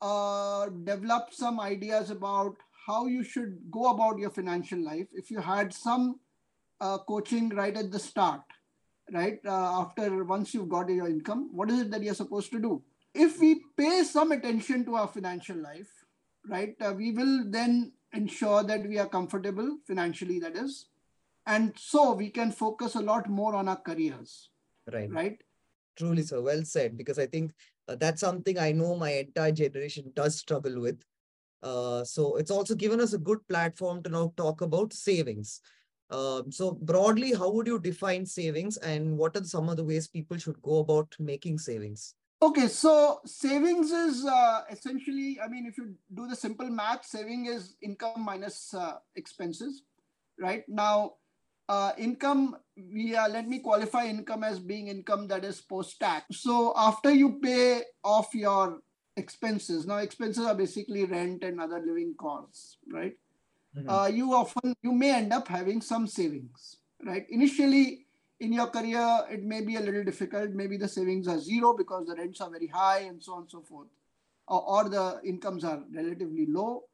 uh, 0.02 0.66
develop 0.84 1.28
some 1.32 1.58
ideas 1.60 2.10
about 2.10 2.54
how 2.86 3.06
you 3.06 3.24
should 3.24 3.58
go 3.70 3.90
about 3.90 4.18
your 4.18 4.30
financial 4.30 4.78
life 4.78 5.06
if 5.12 5.30
you 5.30 5.40
had 5.40 5.72
some 5.72 6.20
uh, 6.80 6.98
coaching 6.98 7.48
right 7.50 7.76
at 7.76 7.90
the 7.90 7.98
start 7.98 8.42
right 9.12 9.38
uh, 9.46 9.80
after 9.80 10.24
once 10.24 10.52
you've 10.52 10.68
got 10.68 10.88
your 10.88 11.08
income 11.08 11.48
what 11.52 11.70
is 11.70 11.80
it 11.80 11.90
that 11.90 12.02
you're 12.02 12.14
supposed 12.14 12.50
to 12.50 12.58
do 12.58 12.82
if 13.16 13.40
we 13.40 13.62
pay 13.76 14.02
some 14.02 14.32
attention 14.32 14.84
to 14.84 14.94
our 14.94 15.08
financial 15.08 15.56
life 15.56 15.90
right 16.48 16.74
uh, 16.80 16.92
we 16.96 17.12
will 17.12 17.44
then 17.50 17.92
ensure 18.16 18.62
that 18.64 18.86
we 18.88 18.98
are 18.98 19.08
comfortable 19.08 19.78
financially 19.86 20.38
that 20.40 20.56
is. 20.56 20.86
And 21.46 21.72
so 21.78 22.12
we 22.12 22.30
can 22.30 22.50
focus 22.50 22.96
a 22.96 23.00
lot 23.00 23.28
more 23.28 23.54
on 23.54 23.68
our 23.68 23.76
careers. 23.76 24.50
Right. 24.92 25.10
Right? 25.10 25.38
Truly 25.96 26.22
so 26.22 26.42
well 26.42 26.64
said. 26.64 26.96
Because 26.96 27.18
i 27.18 27.26
think 27.26 27.52
uh, 27.88 27.96
that's 27.96 28.20
something 28.20 28.58
i 28.58 28.72
know 28.72 28.96
my 28.96 29.12
entire 29.12 29.52
generation 29.52 30.12
does 30.14 30.38
struggle 30.38 30.80
with. 30.80 31.02
Uh, 31.62 32.04
so 32.04 32.36
it's 32.36 32.50
also 32.50 32.74
given 32.74 33.00
us 33.00 33.12
a 33.12 33.18
good 33.18 33.46
platform 33.48 34.02
to 34.02 34.10
now 34.10 34.32
talk 34.36 34.60
about 34.60 34.92
savings. 34.92 35.60
Um, 36.10 36.52
so 36.52 36.72
broadly, 36.72 37.32
how 37.32 37.50
would 37.50 37.66
you 37.66 37.80
define 37.80 38.24
savings 38.24 38.76
and 38.76 39.18
what 39.18 39.36
are 39.36 39.42
some 39.42 39.68
of 39.68 39.76
the 39.76 39.82
ways 39.82 40.06
people 40.06 40.36
should 40.36 40.60
go 40.62 40.78
about 40.78 41.12
making 41.18 41.58
savings? 41.58 42.14
Okay, 42.42 42.68
so 42.68 43.20
savings 43.24 43.90
is 43.90 44.26
uh, 44.26 44.62
essentially, 44.70 45.40
I 45.42 45.48
mean, 45.48 45.66
if 45.66 45.78
you 45.78 45.94
do 46.12 46.26
the 46.26 46.36
simple 46.36 46.68
math, 46.68 47.04
saving 47.04 47.46
is 47.46 47.76
income 47.80 48.20
minus 48.22 48.74
uh, 48.74 48.98
expenses, 49.14 49.82
right? 50.38 50.62
Now, 50.68 51.14
uh, 51.68 51.92
income, 51.96 52.56
we 52.76 53.16
uh, 53.16 53.28
let 53.28 53.48
me 53.48 53.60
qualify 53.60 54.04
income 54.04 54.44
as 54.44 54.58
being 54.58 54.88
income 54.88 55.26
that 55.28 55.44
is 55.44 55.60
post 55.60 55.98
tax. 55.98 56.42
So 56.42 56.74
after 56.76 57.10
you 57.10 57.40
pay 57.40 57.82
off 58.04 58.34
your 58.34 58.80
expenses, 59.16 59.86
now 59.86 59.96
expenses 59.96 60.44
are 60.44 60.54
basically 60.54 61.06
rent 61.06 61.42
and 61.42 61.60
other 61.60 61.80
living 61.80 62.14
costs, 62.18 62.76
right? 62.92 63.16
mm-hmm. 63.76 63.88
uh, 63.88 64.06
you 64.06 64.32
often 64.32 64.74
you 64.82 64.92
may 64.92 65.14
end 65.14 65.32
up 65.32 65.48
having 65.48 65.80
some 65.80 66.06
savings 66.06 66.76
right 67.04 67.26
initially 67.28 68.05
in 68.40 68.52
your 68.52 68.66
career 68.66 69.20
it 69.30 69.42
may 69.42 69.60
be 69.60 69.76
a 69.76 69.80
little 69.80 70.04
difficult 70.04 70.50
maybe 70.50 70.76
the 70.76 70.88
savings 70.88 71.28
are 71.28 71.38
zero 71.38 71.74
because 71.76 72.06
the 72.06 72.14
rents 72.14 72.40
are 72.40 72.50
very 72.50 72.66
high 72.66 73.00
and 73.00 73.22
so 73.22 73.34
on 73.34 73.42
and 73.42 73.50
so 73.50 73.60
forth 73.62 73.88
or, 74.48 74.62
or 74.62 74.88
the 74.88 75.20
incomes 75.24 75.64
are 75.64 75.82
relatively 75.94 76.46
low 76.46 76.84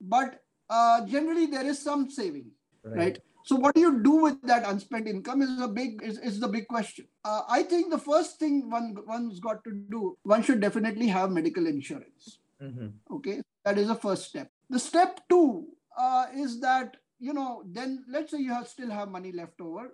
but 0.00 0.42
uh, 0.70 1.04
generally 1.06 1.46
there 1.46 1.66
is 1.66 1.78
some 1.78 2.08
saving 2.10 2.46
right. 2.84 2.96
right. 2.96 3.18
so 3.44 3.56
what 3.56 3.74
do 3.74 3.80
you 3.80 4.02
do 4.02 4.16
with 4.22 4.40
that 4.42 4.66
unspent 4.66 5.06
income 5.06 5.42
is 5.42 5.60
a 5.60 5.68
big 5.68 6.02
is, 6.02 6.18
is 6.18 6.40
the 6.40 6.48
big 6.48 6.66
question 6.68 7.06
uh, 7.24 7.42
i 7.48 7.62
think 7.62 7.90
the 7.90 7.98
first 7.98 8.38
thing 8.38 8.70
one 8.70 8.96
one's 9.06 9.40
got 9.40 9.62
to 9.64 9.72
do 9.90 10.16
one 10.22 10.42
should 10.42 10.60
definitely 10.60 11.06
have 11.06 11.30
medical 11.30 11.66
insurance 11.66 12.38
mm-hmm. 12.62 12.88
okay 13.14 13.42
that 13.64 13.76
is 13.76 13.88
the 13.88 13.94
first 13.94 14.26
step 14.28 14.50
the 14.70 14.78
step 14.78 15.20
two 15.28 15.66
uh, 15.98 16.26
is 16.34 16.60
that 16.60 16.96
you 17.18 17.32
know 17.32 17.62
then 17.66 18.04
let's 18.08 18.30
say 18.30 18.38
you 18.38 18.52
have 18.52 18.68
still 18.68 18.90
have 18.90 19.08
money 19.10 19.32
left 19.32 19.60
over 19.60 19.90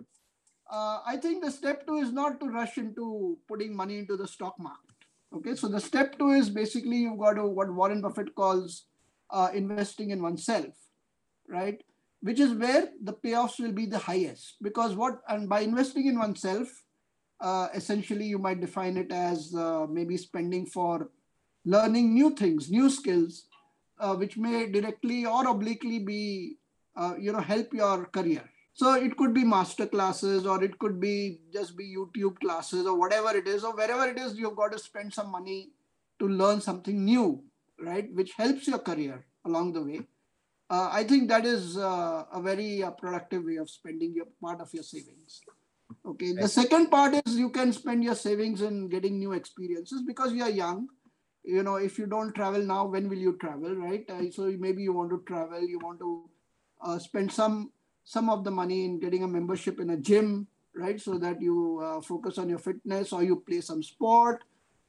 uh, 0.71 0.99
i 1.05 1.17
think 1.17 1.43
the 1.43 1.51
step 1.51 1.85
two 1.87 1.95
is 1.95 2.11
not 2.11 2.39
to 2.39 2.47
rush 2.47 2.77
into 2.77 3.37
putting 3.47 3.75
money 3.75 3.97
into 3.97 4.17
the 4.17 4.27
stock 4.27 4.59
market. 4.59 4.81
Okay 5.35 5.55
so 5.55 5.67
the 5.67 5.79
step 5.79 6.17
two 6.17 6.31
is 6.31 6.49
basically 6.49 6.97
you've 6.97 7.19
got 7.19 7.33
to 7.33 7.45
what 7.45 7.73
warren 7.73 8.01
buffett 8.01 8.33
calls 8.35 8.85
uh, 9.31 9.49
investing 9.53 10.11
in 10.11 10.21
oneself 10.21 10.73
right? 11.47 11.83
Which 12.21 12.39
is 12.39 12.53
where 12.53 12.89
the 13.03 13.13
payoffs 13.13 13.59
will 13.59 13.71
be 13.71 13.85
the 13.85 13.99
highest. 13.99 14.55
Because 14.61 14.95
what 14.95 15.21
and 15.27 15.47
by 15.47 15.59
investing 15.59 16.07
in 16.07 16.17
oneself 16.17 16.67
uh, 17.41 17.67
essentially 17.73 18.25
you 18.25 18.39
might 18.39 18.61
define 18.61 18.97
it 18.97 19.11
as 19.11 19.53
uh, 19.53 19.85
maybe 19.89 20.17
spending 20.17 20.65
for 20.65 21.11
learning 21.65 22.13
new 22.13 22.29
things 22.29 22.71
new 22.71 22.89
skills 22.89 23.47
uh, 23.99 24.15
which 24.15 24.37
may 24.37 24.67
directly 24.67 25.25
or 25.25 25.47
obliquely 25.47 25.99
be, 25.99 26.57
uh, 26.95 27.13
you 27.19 27.31
know, 27.31 27.39
help 27.39 27.73
your 27.73 28.05
career. 28.05 28.43
So 28.75 28.93
it 28.93 29.15
could 29.15 29.33
be 29.33 29.45
master 29.45 29.85
classes 29.87 30.45
or 30.45 30.61
it 30.61 30.77
could 30.79 30.99
be 30.99 31.39
just 31.53 31.77
be 31.77 31.95
YouTube 31.95 32.39
classes 32.39 32.85
or 32.85 32.99
whatever 32.99 33.35
it 33.35 33.47
is, 33.47 33.63
or 33.63 33.73
wherever 33.73 34.05
it 34.05 34.19
is, 34.19 34.35
you've 34.35 34.57
got 34.57 34.73
to 34.73 34.79
spend 34.79 35.13
some 35.13 35.31
money 35.31 35.69
to 36.19 36.27
learn 36.27 36.59
something 36.59 37.05
new, 37.05 37.41
right? 37.79 38.13
Which 38.13 38.33
helps 38.33 38.67
your 38.67 38.79
career 38.79 39.25
along 39.45 39.73
the 39.73 39.81
way. 39.81 40.01
Uh, 40.69 40.89
I 40.91 41.05
think 41.05 41.29
that 41.29 41.45
is 41.45 41.77
uh, 41.77 42.25
a 42.33 42.41
very 42.41 42.83
uh, 42.83 42.91
productive 42.91 43.45
way 43.45 43.55
of 43.55 43.69
spending 43.69 44.13
your 44.13 44.27
part 44.41 44.59
of 44.59 44.73
your 44.73 44.83
savings. 44.83 45.39
Okay. 46.05 46.33
The 46.33 46.49
second 46.49 46.91
part 46.91 47.13
is 47.25 47.37
you 47.37 47.51
can 47.51 47.71
spend 47.71 48.03
your 48.03 48.15
savings 48.15 48.61
in 48.61 48.89
getting 48.89 49.19
new 49.19 49.31
experiences 49.31 50.03
because 50.05 50.33
you 50.33 50.43
are 50.43 50.49
young 50.49 50.89
you 51.45 51.61
know 51.61 51.75
if 51.75 51.99
you 51.99 52.07
don't 52.07 52.33
travel 52.33 52.61
now 52.61 52.85
when 52.85 53.07
will 53.07 53.17
you 53.17 53.37
travel 53.37 53.75
right 53.75 54.09
uh, 54.09 54.23
so 54.31 54.51
maybe 54.57 54.81
you 54.81 54.93
want 54.93 55.11
to 55.11 55.23
travel 55.27 55.61
you 55.61 55.79
want 55.79 55.99
to 55.99 56.27
uh, 56.81 56.97
spend 56.97 57.31
some 57.31 57.71
some 58.05 58.29
of 58.29 58.43
the 58.43 58.51
money 58.51 58.85
in 58.85 58.99
getting 58.99 59.23
a 59.23 59.27
membership 59.27 59.79
in 59.79 59.89
a 59.89 59.97
gym 59.97 60.47
right? 60.75 60.99
So 60.99 61.17
that 61.17 61.41
you 61.41 61.81
uh, 61.83 62.01
focus 62.01 62.37
on 62.37 62.49
your 62.49 62.59
fitness 62.59 63.13
or 63.13 63.23
you 63.23 63.43
play 63.47 63.61
some 63.61 63.83
sport 63.83 64.43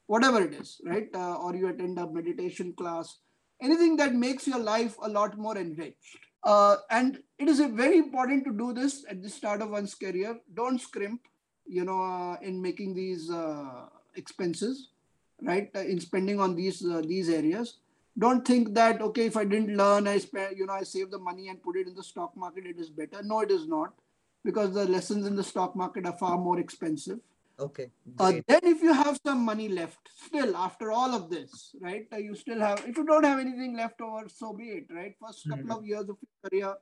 whatever 0.07 0.43
it 0.43 0.55
is 0.55 0.81
right? 0.85 1.09
Uh, 1.15 1.35
or 1.37 1.55
you 1.57 1.69
attend 1.69 1.99
a 1.99 2.09
meditation 2.09 2.73
class. 2.73 3.19
Anything 3.61 3.97
that 3.97 4.15
makes 4.15 4.47
your 4.47 4.59
life 4.59 4.97
a 5.03 5.09
lot 5.09 5.37
more 5.39 5.57
enriched. 5.57 6.19
Uh, 6.45 6.77
and 6.91 7.19
it 7.39 7.49
is 7.49 7.59
very 7.59 7.99
important 7.99 8.45
to 8.45 8.53
do 8.53 8.73
this 8.73 9.05
at 9.11 9.23
the 9.23 9.29
start 9.29 9.63
of 9.63 9.71
one's 9.71 9.95
career. 9.95 10.39
Don't 10.55 10.81
scrimp 10.81 11.23
you 11.67 11.85
know 11.85 12.01
uh, 12.01 12.37
in 12.43 12.63
making 12.63 12.95
these 12.95 13.31
expenses 14.15 14.91
right? 15.43 15.71
Uh, 15.75 15.81
in 15.81 16.01
spending 16.01 16.41
on 16.41 16.55
these 16.55 16.85
uh, 16.85 17.03
these 17.07 17.29
areas 17.29 17.79
don't 18.19 18.47
think 18.47 18.75
that 18.75 19.01
okay 19.03 19.27
if 19.27 19.37
i 19.37 19.45
didn't 19.45 19.77
learn 19.77 20.09
i 20.09 20.19
spend 20.19 20.57
you 20.57 20.67
know 20.67 20.73
i 20.73 20.83
save 20.83 21.11
the 21.11 21.19
money 21.19 21.49
and 21.49 21.63
put 21.63 21.77
it 21.77 21.87
in 21.87 21.95
the 21.95 22.03
stock 22.03 22.37
market 22.37 22.67
it 22.67 22.79
is 22.79 22.91
better 22.91 23.23
no 23.23 23.41
it 23.41 23.51
is 23.51 23.67
not 23.69 23.93
because 24.45 24.75
the 24.75 24.85
lessons 24.85 25.27
in 25.27 25.37
the 25.37 25.45
stock 25.45 25.77
market 25.77 26.07
are 26.07 26.17
far 26.17 26.39
more 26.39 26.59
expensive 26.59 27.19
okay 27.59 27.91
uh, 28.19 28.33
then 28.49 28.61
if 28.63 28.83
you 28.83 28.93
have 28.93 29.19
some 29.27 29.45
money 29.45 29.69
left 29.69 29.99
still 30.27 30.57
after 30.57 30.93
all 30.93 31.15
of 31.15 31.31
this 31.31 31.75
right 31.81 32.07
uh, 32.13 32.17
you 32.17 32.35
still 32.35 32.61
have 32.61 32.83
if 32.87 32.97
you 32.97 33.05
don't 33.05 33.25
have 33.25 33.39
anything 33.39 33.77
left 33.77 34.01
over 34.01 34.29
so 34.29 34.53
be 34.53 34.69
it 34.81 34.87
right 34.91 35.15
1st 35.23 35.49
couple 35.51 35.65
mm-hmm. 35.65 35.71
of 35.73 35.87
years 35.87 36.09
of 36.09 36.17
your 36.27 36.51
career 36.51 36.75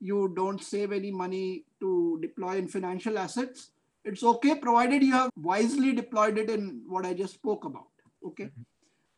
you 0.00 0.32
don't 0.36 0.62
save 0.62 0.92
any 0.92 1.10
money 1.10 1.64
to 1.80 2.18
deploy 2.22 2.56
in 2.56 2.68
financial 2.68 3.18
assets 3.18 3.70
it's 4.04 4.22
okay 4.22 4.54
provided 4.54 5.02
you 5.02 5.12
have 5.12 5.30
wisely 5.36 5.92
deployed 5.92 6.38
it 6.38 6.50
in 6.50 6.82
what 6.86 7.06
I 7.06 7.14
just 7.14 7.34
spoke 7.34 7.64
about. 7.64 7.88
Okay. 8.26 8.44
Mm-hmm. 8.44 8.62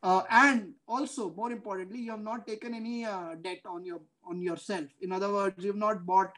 Uh, 0.03 0.23
and 0.31 0.75
also, 0.87 1.31
more 1.35 1.51
importantly, 1.51 1.99
you 1.99 2.11
have 2.11 2.21
not 2.21 2.47
taken 2.47 2.75
any 2.75 3.05
uh, 3.05 3.35
debt 3.43 3.61
on 3.67 3.85
your 3.85 4.01
on 4.29 4.41
yourself. 4.41 4.87
In 5.01 5.13
other 5.13 5.33
words, 5.33 5.65
you've 5.65 5.77
not 5.77 6.05
bought 6.05 6.33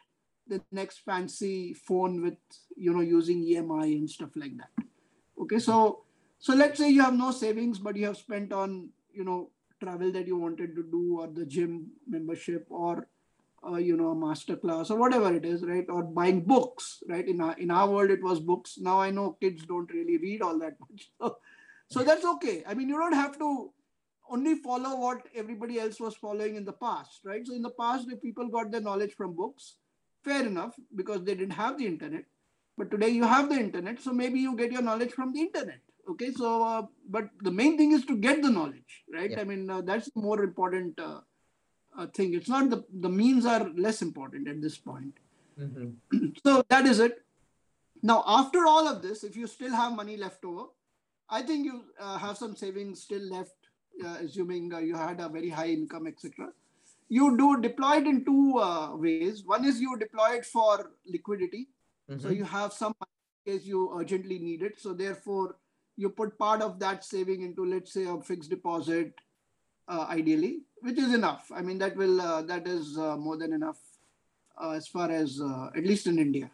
the 0.47 0.61
next 0.71 0.99
fancy 0.99 1.73
phone 1.73 2.21
with 2.21 2.37
you 2.75 2.93
know 2.93 3.01
using 3.01 3.43
EMI 3.43 3.97
and 3.97 4.09
stuff 4.09 4.29
like 4.35 4.57
that. 4.57 4.85
Okay, 5.41 5.59
so 5.59 6.03
so 6.39 6.53
let's 6.55 6.79
say 6.79 6.89
you 6.89 7.01
have 7.01 7.13
no 7.13 7.31
savings, 7.31 7.79
but 7.79 7.95
you 7.95 8.05
have 8.07 8.17
spent 8.17 8.53
on 8.53 8.89
you 9.13 9.23
know 9.23 9.51
travel 9.81 10.11
that 10.11 10.27
you 10.27 10.37
wanted 10.37 10.75
to 10.75 10.83
do, 10.83 11.19
or 11.19 11.27
the 11.27 11.45
gym 11.45 11.91
membership, 12.07 12.65
or 12.69 13.07
uh, 13.67 13.77
you 13.77 13.97
know, 13.97 14.09
a 14.11 14.15
master 14.15 14.55
class 14.55 14.89
or 14.89 14.97
whatever 14.97 15.33
it 15.33 15.45
is, 15.45 15.63
right? 15.63 15.85
Or 15.89 16.03
buying 16.03 16.41
books, 16.41 17.03
right? 17.07 17.27
In 17.27 17.41
our, 17.41 17.57
in 17.57 17.71
our 17.71 17.89
world, 17.89 18.09
it 18.09 18.23
was 18.23 18.39
books. 18.39 18.77
Now 18.77 18.99
I 18.99 19.11
know 19.11 19.37
kids 19.41 19.65
don't 19.65 19.91
really 19.91 20.17
read 20.17 20.41
all 20.41 20.57
that 20.59 20.77
much. 20.79 21.09
So, 21.19 21.37
so 21.89 22.03
that's 22.03 22.25
okay. 22.25 22.63
I 22.67 22.73
mean, 22.73 22.89
you 22.89 22.97
don't 22.97 23.13
have 23.13 23.37
to 23.39 23.71
only 24.29 24.55
follow 24.55 24.99
what 24.99 25.27
everybody 25.35 25.79
else 25.79 25.99
was 25.99 26.15
following 26.15 26.55
in 26.55 26.63
the 26.63 26.73
past, 26.73 27.21
right? 27.25 27.45
So 27.45 27.53
in 27.55 27.63
the 27.63 27.71
past, 27.71 28.07
if 28.11 28.21
people 28.21 28.47
got 28.47 28.71
their 28.71 28.81
knowledge 28.81 29.13
from 29.15 29.35
books, 29.35 29.75
fair 30.23 30.45
enough, 30.45 30.75
because 30.95 31.23
they 31.23 31.33
didn't 31.33 31.53
have 31.53 31.77
the 31.77 31.87
internet. 31.87 32.25
But 32.77 32.91
today 32.91 33.09
you 33.09 33.23
have 33.23 33.49
the 33.49 33.55
internet, 33.55 33.99
so 33.99 34.13
maybe 34.13 34.39
you 34.39 34.55
get 34.55 34.71
your 34.71 34.81
knowledge 34.81 35.11
from 35.11 35.33
the 35.33 35.41
internet. 35.41 35.79
Okay, 36.09 36.31
so 36.31 36.63
uh, 36.63 36.83
but 37.09 37.29
the 37.41 37.51
main 37.51 37.77
thing 37.77 37.91
is 37.91 38.05
to 38.05 38.15
get 38.15 38.41
the 38.41 38.49
knowledge, 38.49 39.03
right? 39.13 39.31
Yeah. 39.31 39.41
I 39.41 39.43
mean, 39.43 39.69
uh, 39.69 39.81
that's 39.81 40.09
more 40.15 40.43
important 40.43 40.99
uh, 40.99 41.19
uh, 41.97 42.07
thing. 42.07 42.33
It's 42.33 42.49
not 42.49 42.69
the 42.69 42.83
the 42.91 43.09
means 43.09 43.45
are 43.45 43.69
less 43.75 44.01
important 44.01 44.47
at 44.47 44.61
this 44.61 44.77
point. 44.77 45.13
Mm-hmm. 45.59 46.27
so 46.45 46.63
that 46.69 46.85
is 46.85 46.99
it. 46.99 47.23
Now, 48.01 48.23
after 48.25 48.65
all 48.65 48.87
of 48.87 49.01
this, 49.01 49.23
if 49.23 49.35
you 49.35 49.45
still 49.45 49.75
have 49.75 49.93
money 49.93 50.15
left 50.15 50.45
over, 50.45 50.67
I 51.29 51.41
think 51.41 51.65
you 51.65 51.83
uh, 51.99 52.17
have 52.17 52.37
some 52.37 52.55
savings 52.55 53.01
still 53.03 53.21
left, 53.21 53.55
uh, 54.03 54.17
assuming 54.23 54.73
uh, 54.73 54.79
you 54.79 54.95
had 54.95 55.19
a 55.19 55.29
very 55.29 55.49
high 55.49 55.67
income, 55.69 56.07
etc. 56.07 56.49
You 57.07 57.37
do 57.37 57.59
deploy 57.61 57.97
it 57.97 58.07
in 58.07 58.25
two 58.25 58.59
uh, 58.59 58.95
ways. 58.95 59.43
One 59.45 59.65
is 59.65 59.79
you 59.79 59.97
deploy 59.97 60.37
it 60.37 60.45
for 60.45 60.91
liquidity, 61.05 61.69
Mm-hmm. 62.09 62.21
so 62.21 62.29
you 62.29 62.43
have 62.43 62.73
some 62.73 62.93
in 63.45 63.53
case 63.53 63.65
you 63.65 63.95
urgently 63.95 64.39
need 64.39 64.63
it. 64.63 64.79
So 64.79 64.93
therefore, 64.93 65.57
you 65.95 66.09
put 66.09 66.37
part 66.39 66.61
of 66.61 66.79
that 66.79 67.03
saving 67.03 67.43
into, 67.43 67.65
let's 67.65 67.93
say, 67.93 68.05
a 68.05 68.19
fixed 68.19 68.49
deposit, 68.49 69.13
uh, 69.87 70.07
ideally, 70.09 70.61
which 70.81 70.97
is 70.97 71.13
enough. 71.13 71.51
I 71.53 71.61
mean, 71.61 71.77
that 71.79 71.95
will 71.95 72.19
uh, 72.21 72.41
that 72.43 72.67
is 72.67 72.97
uh, 72.97 73.15
more 73.17 73.37
than 73.37 73.53
enough 73.53 73.77
uh, 74.57 74.71
as 74.71 74.87
far 74.87 75.11
as 75.11 75.39
uh, 75.41 75.69
at 75.75 75.83
least 75.83 76.07
in 76.07 76.17
India, 76.17 76.49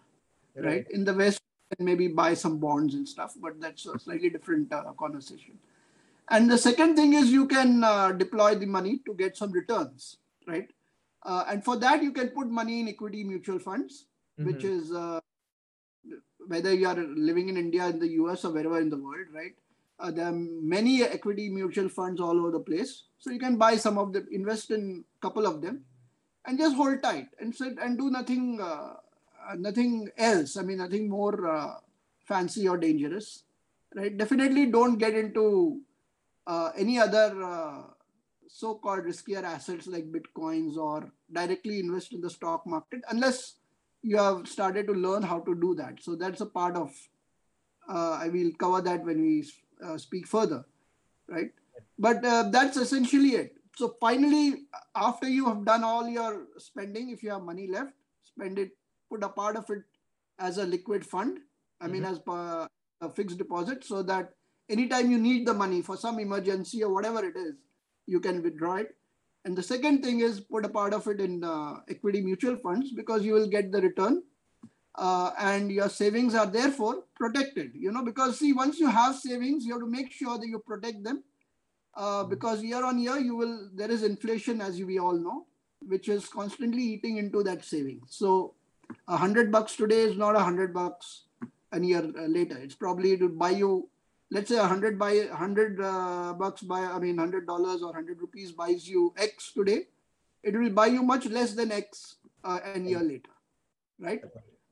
right? 0.55 0.85
In 0.91 1.05
the 1.05 1.13
West, 1.13 1.39
can 1.73 1.85
maybe 1.85 2.07
buy 2.07 2.33
some 2.33 2.59
bonds 2.59 2.93
and 2.95 3.07
stuff, 3.07 3.33
but 3.41 3.59
that's 3.59 3.85
a 3.85 3.97
slightly 3.99 4.29
different 4.29 4.71
uh, 4.71 4.83
conversation. 4.97 5.57
And 6.29 6.49
the 6.49 6.57
second 6.57 6.95
thing 6.95 7.13
is 7.13 7.31
you 7.31 7.47
can 7.47 7.83
uh, 7.83 8.11
deploy 8.11 8.55
the 8.55 8.65
money 8.65 8.99
to 9.05 9.13
get 9.13 9.37
some 9.37 9.51
returns, 9.51 10.17
right? 10.47 10.69
Uh, 11.23 11.45
and 11.47 11.63
for 11.63 11.75
that, 11.77 12.03
you 12.03 12.11
can 12.11 12.29
put 12.29 12.49
money 12.49 12.79
in 12.81 12.87
equity 12.87 13.23
mutual 13.23 13.59
funds, 13.59 14.07
which 14.37 14.63
Mhm. 14.63 14.69
is 14.77 14.91
uh, 14.91 15.19
whether 16.47 16.73
you 16.73 16.87
are 16.87 16.95
living 16.95 17.49
in 17.49 17.57
India, 17.57 17.87
in 17.87 17.99
the 17.99 18.09
US, 18.21 18.45
or 18.45 18.51
wherever 18.51 18.79
in 18.79 18.89
the 18.89 18.97
world, 18.97 19.27
right? 19.33 19.55
Uh, 19.99 20.11
there 20.11 20.25
are 20.25 20.31
many 20.31 21.03
equity 21.03 21.49
mutual 21.49 21.89
funds 21.89 22.19
all 22.21 22.37
over 22.39 22.51
the 22.51 22.59
place. 22.59 23.03
So 23.17 23.31
you 23.31 23.39
can 23.39 23.57
buy 23.57 23.77
some 23.77 23.97
of 23.97 24.13
them, 24.13 24.27
invest 24.31 24.71
in 24.71 25.03
a 25.17 25.21
couple 25.21 25.47
of 25.47 25.61
them, 25.61 25.85
and 26.45 26.57
just 26.59 26.75
hold 26.75 27.01
tight 27.01 27.29
and 27.39 27.55
sit 27.55 27.77
and 27.79 27.97
do 27.97 28.11
nothing, 28.11 28.59
uh, 28.61 28.95
nothing 29.57 30.09
else. 30.17 30.57
I 30.57 30.63
mean, 30.63 30.77
nothing 30.77 31.09
more 31.09 31.47
uh, 31.47 31.75
fancy 32.25 32.67
or 32.67 32.77
dangerous, 32.77 33.43
right? 33.95 34.17
Definitely 34.17 34.65
don't 34.67 34.97
get 34.97 35.13
into 35.15 35.81
uh, 36.47 36.71
any 36.75 36.99
other 36.99 37.43
uh, 37.43 37.83
so-called 38.47 39.03
riskier 39.05 39.43
assets 39.43 39.87
like 39.87 40.11
bitcoins 40.11 40.77
or 40.77 41.11
directly 41.31 41.79
invest 41.79 42.13
in 42.13 42.21
the 42.21 42.29
stock 42.29 42.65
market 42.65 43.01
unless 43.09 43.55
you 44.01 44.17
have 44.17 44.47
started 44.47 44.87
to 44.87 44.93
learn 44.93 45.23
how 45.23 45.39
to 45.39 45.55
do 45.55 45.75
that. 45.75 46.01
So 46.01 46.15
that's 46.15 46.41
a 46.41 46.45
part 46.45 46.75
of. 46.75 46.91
Uh, 47.87 48.17
I 48.21 48.29
will 48.29 48.51
cover 48.57 48.81
that 48.81 49.03
when 49.03 49.21
we 49.21 49.47
uh, 49.83 49.97
speak 49.97 50.25
further, 50.25 50.65
right? 51.27 51.51
But 51.99 52.25
uh, 52.25 52.49
that's 52.49 52.77
essentially 52.77 53.35
it. 53.35 53.57
So 53.75 53.95
finally, 53.99 54.63
after 54.95 55.27
you 55.27 55.45
have 55.45 55.65
done 55.65 55.83
all 55.83 56.07
your 56.07 56.47
spending, 56.57 57.09
if 57.09 57.21
you 57.21 57.29
have 57.31 57.43
money 57.43 57.67
left, 57.67 57.91
spend 58.23 58.57
it. 58.57 58.71
Put 59.15 59.23
a 59.23 59.29
part 59.29 59.55
of 59.55 59.69
it 59.69 59.83
as 60.39 60.57
a 60.57 60.65
liquid 60.65 61.05
fund. 61.05 61.39
I 61.79 61.87
mean, 61.87 62.03
as 62.03 62.19
per 62.19 62.67
a 63.01 63.09
fixed 63.09 63.37
deposit, 63.37 63.83
so 63.83 64.03
that 64.03 64.33
anytime 64.69 65.09
you 65.09 65.17
need 65.17 65.47
the 65.47 65.53
money 65.53 65.81
for 65.81 65.95
some 65.95 66.19
emergency 66.19 66.83
or 66.83 66.93
whatever 66.93 67.23
it 67.23 67.37
is, 67.37 67.55
you 68.07 68.19
can 68.19 68.43
withdraw 68.43 68.75
it. 68.75 68.95
And 69.45 69.55
the 69.55 69.63
second 69.63 70.03
thing 70.03 70.19
is 70.19 70.39
put 70.39 70.65
a 70.65 70.69
part 70.69 70.93
of 70.93 71.07
it 71.07 71.21
in 71.21 71.43
uh, 71.43 71.75
equity 71.87 72.21
mutual 72.21 72.57
funds 72.57 72.91
because 72.91 73.23
you 73.23 73.33
will 73.33 73.47
get 73.47 73.71
the 73.71 73.79
return 73.79 74.23
uh, 74.95 75.31
and 75.39 75.71
your 75.71 75.87
savings 75.87 76.35
are 76.35 76.47
therefore 76.47 77.03
protected. 77.15 77.71
You 77.73 77.91
know, 77.91 78.03
because 78.03 78.39
see, 78.39 78.51
once 78.51 78.79
you 78.79 78.87
have 78.89 79.15
savings, 79.15 79.65
you 79.65 79.73
have 79.73 79.81
to 79.81 79.89
make 79.89 80.11
sure 80.11 80.37
that 80.37 80.47
you 80.47 80.59
protect 80.59 81.03
them 81.03 81.23
uh, 81.93 82.23
because 82.25 82.63
year 82.63 82.83
on 82.83 82.99
year 82.99 83.17
you 83.17 83.35
will 83.35 83.69
there 83.73 83.91
is 83.91 84.03
inflation 84.03 84.61
as 84.61 84.81
we 84.81 84.99
all 84.99 85.17
know, 85.17 85.45
which 85.79 86.09
is 86.09 86.27
constantly 86.27 86.83
eating 86.83 87.17
into 87.17 87.43
that 87.43 87.63
savings. 87.63 88.07
So 88.09 88.55
a 89.07 89.17
hundred 89.17 89.51
bucks 89.51 89.75
today 89.75 90.01
is 90.01 90.17
not 90.17 90.35
a 90.35 90.39
hundred 90.39 90.73
bucks 90.73 91.23
a 91.71 91.79
year 91.79 92.11
uh, 92.17 92.25
later. 92.25 92.57
It's 92.57 92.75
probably 92.75 93.17
to 93.17 93.29
buy 93.29 93.51
you, 93.51 93.89
let's 94.31 94.49
say 94.49 94.57
a 94.57 94.67
hundred 94.67 94.97
by 94.97 95.27
hundred 95.33 95.79
uh, 95.81 96.33
bucks 96.33 96.61
by 96.61 96.81
I 96.81 96.99
mean 96.99 97.17
hundred 97.17 97.47
dollars 97.47 97.83
or 97.83 97.93
hundred 97.93 98.21
rupees 98.21 98.51
buys 98.51 98.87
you 98.87 99.13
X 99.17 99.51
today. 99.53 99.87
It 100.43 100.55
will 100.55 100.69
buy 100.69 100.87
you 100.87 101.03
much 101.03 101.25
less 101.25 101.53
than 101.53 101.71
X 101.71 102.15
uh, 102.43 102.59
a 102.75 102.79
year 102.79 103.01
later, 103.01 103.31
right? 103.99 104.21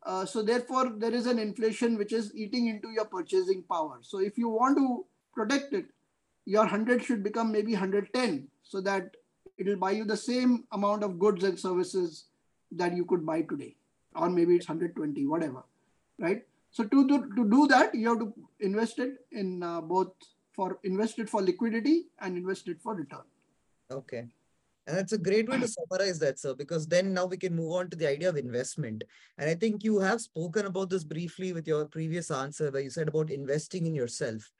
Uh, 0.06 0.26
so 0.26 0.42
therefore, 0.44 0.92
there 0.98 1.14
is 1.14 1.28
an 1.28 1.40
inflation 1.40 1.98
which 1.98 2.12
is 2.14 2.36
eating 2.36 2.68
into 2.68 2.90
your 2.90 3.06
purchasing 3.06 3.64
power. 3.64 4.00
So 4.02 4.20
if 4.20 4.38
you 4.38 4.50
want 4.50 4.78
to 4.78 5.06
protect 5.34 5.74
it, 5.74 5.86
your 6.46 6.64
100 6.64 7.04
should 7.04 7.24
become 7.24 7.52
maybe 7.52 7.72
110 7.72 8.48
so 8.64 8.82
that 8.82 9.16
it 9.58 9.66
will 9.66 9.78
buy 9.78 9.92
you 9.92 10.04
the 10.04 10.18
same 10.18 10.66
amount 10.74 11.04
of 11.04 11.20
goods 11.20 11.44
and 11.44 11.58
services 11.58 12.26
that 12.72 12.96
you 12.96 13.06
could 13.06 13.26
buy 13.26 13.42
today. 13.44 13.76
Or 14.16 14.30
maybe 14.30 14.56
it's 14.56 14.68
120, 14.68 15.26
whatever, 15.28 15.64
right? 16.20 16.44
So 16.72 16.84
to 16.84 17.08
do, 17.08 17.34
to 17.36 17.50
do 17.50 17.68
that, 17.68 17.94
you 17.94 18.10
have 18.10 18.20
to 18.20 18.34
invest 18.60 19.00
it 19.00 19.26
in 19.32 19.62
uh, 19.62 19.82
both 19.82 20.14
for 20.54 20.80
invest 20.84 21.20
it 21.20 21.30
for 21.30 21.42
liquidity 21.42 22.06
and 22.20 22.38
invest 22.38 22.68
it 22.68 22.82
for 22.82 22.96
return. 22.96 23.24
Okay. 23.92 24.28
And 24.86 24.98
that's 24.98 25.14
a 25.14 25.18
great 25.18 25.48
way 25.48 25.60
to 25.60 25.68
summarize 25.68 26.20
that, 26.20 26.40
sir, 26.40 26.54
because 26.54 26.88
then 26.88 27.14
now 27.14 27.26
we 27.26 27.38
can 27.38 27.56
move 27.56 27.72
on 27.72 27.90
to 27.90 27.96
the 27.96 28.10
idea 28.10 28.28
of 28.28 28.36
investment. 28.36 29.04
And 29.38 29.50
I 29.50 29.56
think 29.56 29.84
you 29.84 30.00
have 30.00 30.20
spoken 30.20 30.66
about 30.66 30.90
this 30.90 31.06
briefly 31.06 31.54
with 31.54 31.68
your 31.68 31.86
previous 31.86 32.30
answer, 32.30 32.70
where 32.70 32.82
you 32.82 32.90
said 32.90 33.08
about 33.08 33.32
investing 33.32 33.86
in 33.86 33.96
yourself. 33.96 34.52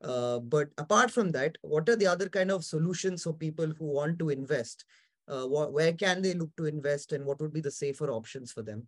Uh, 0.00 0.38
but 0.38 0.68
apart 0.78 1.10
from 1.10 1.32
that, 1.32 1.56
what 1.62 1.88
are 1.88 1.96
the 1.96 2.06
other 2.06 2.28
kind 2.28 2.52
of 2.52 2.64
solutions 2.64 3.24
for 3.24 3.32
people 3.32 3.72
who 3.78 3.86
want 3.86 4.20
to 4.20 4.30
invest? 4.30 4.84
Uh, 5.26 5.46
wh- 5.46 5.72
where 5.72 5.92
can 5.92 6.22
they 6.22 6.34
look 6.34 6.54
to 6.56 6.66
invest 6.66 7.12
and 7.12 7.24
what 7.24 7.40
would 7.40 7.52
be 7.52 7.60
the 7.60 7.70
safer 7.70 8.10
options 8.10 8.52
for 8.52 8.62
them? 8.62 8.86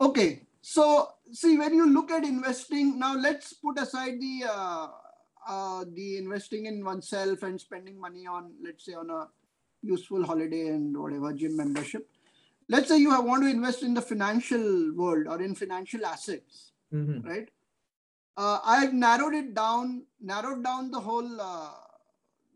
Okay, 0.00 0.42
so 0.60 1.08
see 1.32 1.58
when 1.58 1.74
you 1.74 1.92
look 1.92 2.10
at 2.10 2.24
investing 2.24 2.98
now, 2.98 3.14
let's 3.16 3.52
put 3.52 3.78
aside 3.80 4.20
the 4.20 4.44
uh, 4.48 4.88
uh, 5.46 5.84
the 5.94 6.18
investing 6.18 6.66
in 6.66 6.84
oneself 6.84 7.42
and 7.42 7.60
spending 7.60 7.98
money 8.00 8.26
on, 8.26 8.52
let's 8.62 8.84
say, 8.84 8.94
on 8.94 9.10
a 9.10 9.28
useful 9.82 10.24
holiday 10.24 10.68
and 10.68 10.96
whatever 10.96 11.32
gym 11.32 11.56
membership. 11.56 12.08
Let's 12.68 12.88
say 12.88 12.98
you 12.98 13.10
have, 13.10 13.24
want 13.24 13.42
to 13.42 13.48
invest 13.48 13.82
in 13.82 13.94
the 13.94 14.02
financial 14.02 14.92
world 14.94 15.26
or 15.26 15.40
in 15.40 15.54
financial 15.54 16.04
assets, 16.04 16.72
Mhm. 16.92 17.24
right? 17.24 17.48
Uh, 18.36 18.60
I've 18.64 18.92
narrowed 18.92 19.34
it 19.34 19.54
down, 19.54 20.04
narrowed 20.20 20.62
down 20.62 20.90
the 20.90 21.00
whole 21.00 21.40
uh, 21.40 21.72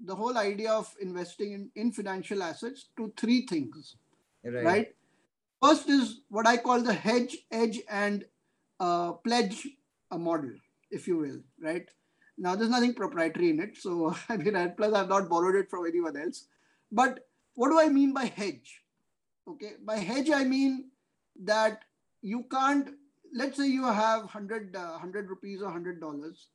the 0.05 0.15
whole 0.15 0.37
idea 0.37 0.71
of 0.73 0.95
investing 1.01 1.53
in, 1.53 1.71
in 1.75 1.93
financial 1.93 2.43
assets 2.43 2.89
to 2.97 3.13
three 3.17 3.47
things 3.47 3.97
Right. 4.45 4.65
right? 4.65 4.97
First 5.63 5.89
is 5.89 6.21
what 6.29 6.47
I 6.47 6.57
call 6.57 6.83
the 6.83 6.93
hedge, 6.93 7.37
edge, 7.51 7.81
and 7.89 8.25
uh, 8.81 9.13
pledge 9.13 9.67
uh, 10.11 10.19
model, 10.19 10.51
if 10.91 11.07
you 11.07 11.17
will, 11.19 11.41
right? 11.61 11.89
Now, 12.37 12.57
there's 12.57 12.71
nothing 12.71 12.95
proprietary 12.95 13.51
in 13.51 13.61
it. 13.61 13.77
So, 13.77 14.15
I 14.29 14.37
mean, 14.37 14.75
plus, 14.77 14.93
I've 14.93 15.09
not 15.09 15.29
borrowed 15.29 15.55
it 15.55 15.71
from 15.71 15.87
anyone 15.87 16.17
else. 16.17 16.47
But 16.91 17.21
what 17.55 17.69
do 17.71 17.81
I 17.81 17.89
mean 17.89 18.13
by 18.13 18.25
hedge? 18.25 18.81
Okay, 19.47 19.73
by 19.85 19.97
hedge, 19.99 20.31
I 20.31 20.45
mean 20.45 20.91
that 21.45 21.83
you 22.23 22.45
can't, 22.51 22.91
let's 23.35 23.57
say 23.57 23.67
you 23.69 23.85
have 23.85 24.21
100, 24.21 24.75
uh, 24.77 24.91
100 24.93 25.29
rupees 25.29 25.63
or 25.63 25.71
$100. 25.71 26.47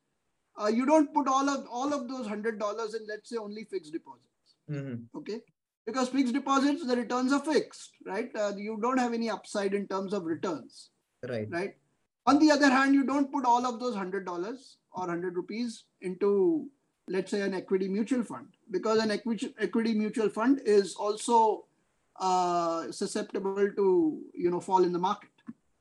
Uh, 0.60 0.68
you 0.68 0.86
don't 0.86 1.14
put 1.14 1.28
all 1.28 1.48
of 1.50 1.66
all 1.72 1.94
of 1.94 2.08
those 2.10 2.28
$100 2.28 2.96
in, 2.96 3.08
let's 3.08 3.30
say, 3.30 3.38
only 3.38 3.64
fixed 3.64 3.94
deposits 3.94 4.24
Mhm. 4.70 5.06
okay 5.16 5.42
because 5.88 6.10
fixed 6.10 6.34
deposits 6.34 6.86
the 6.86 6.96
returns 6.96 7.34
are 7.34 7.44
fixed 7.44 7.92
right 8.06 8.30
uh, 8.44 8.52
you 8.56 8.78
don't 8.86 9.00
have 9.06 9.14
any 9.14 9.30
upside 9.30 9.74
in 9.74 9.88
terms 9.96 10.14
of 10.14 10.26
returns 10.36 10.90
Right. 11.28 11.48
right 11.50 11.76
on 12.32 12.38
the 12.42 12.52
other 12.56 12.70
hand 12.70 12.94
you 12.94 13.04
don't 13.04 13.32
put 13.36 13.46
all 13.52 13.66
of 13.66 13.80
those 13.80 13.96
$100 13.96 14.28
or 14.92 15.08
100 15.08 15.36
rupees 15.36 15.86
into 16.02 16.30
let's 17.16 17.32
say 17.32 17.42
an 17.42 17.56
equity 17.60 17.88
mutual 17.88 18.24
fund 18.24 18.48
because 18.76 19.00
an 19.06 19.12
equity 19.16 19.50
equity 19.68 19.94
mutual 20.04 20.30
fund 20.30 20.62
is 20.66 20.94
also 20.96 21.40
uh, 22.28 22.92
susceptible 22.92 23.72
to 23.80 24.22
you 24.44 24.52
know 24.52 24.60
fall 24.70 24.84
in 24.84 24.94
the 24.98 25.04
market 25.10 25.30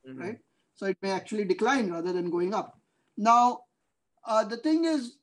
Mhm. 0.07 0.19
right? 0.23 0.39
So 0.79 0.85
it 0.91 0.97
may 1.01 1.11
actually 1.11 1.45
decline 1.51 1.87
rather 1.91 2.13
than 2.17 2.29
going 2.33 2.53
up. 2.53 2.67
Now, 3.17 3.63
uh, 4.25 4.43
the 4.51 4.57
thing 4.65 4.85
is, 4.85 5.17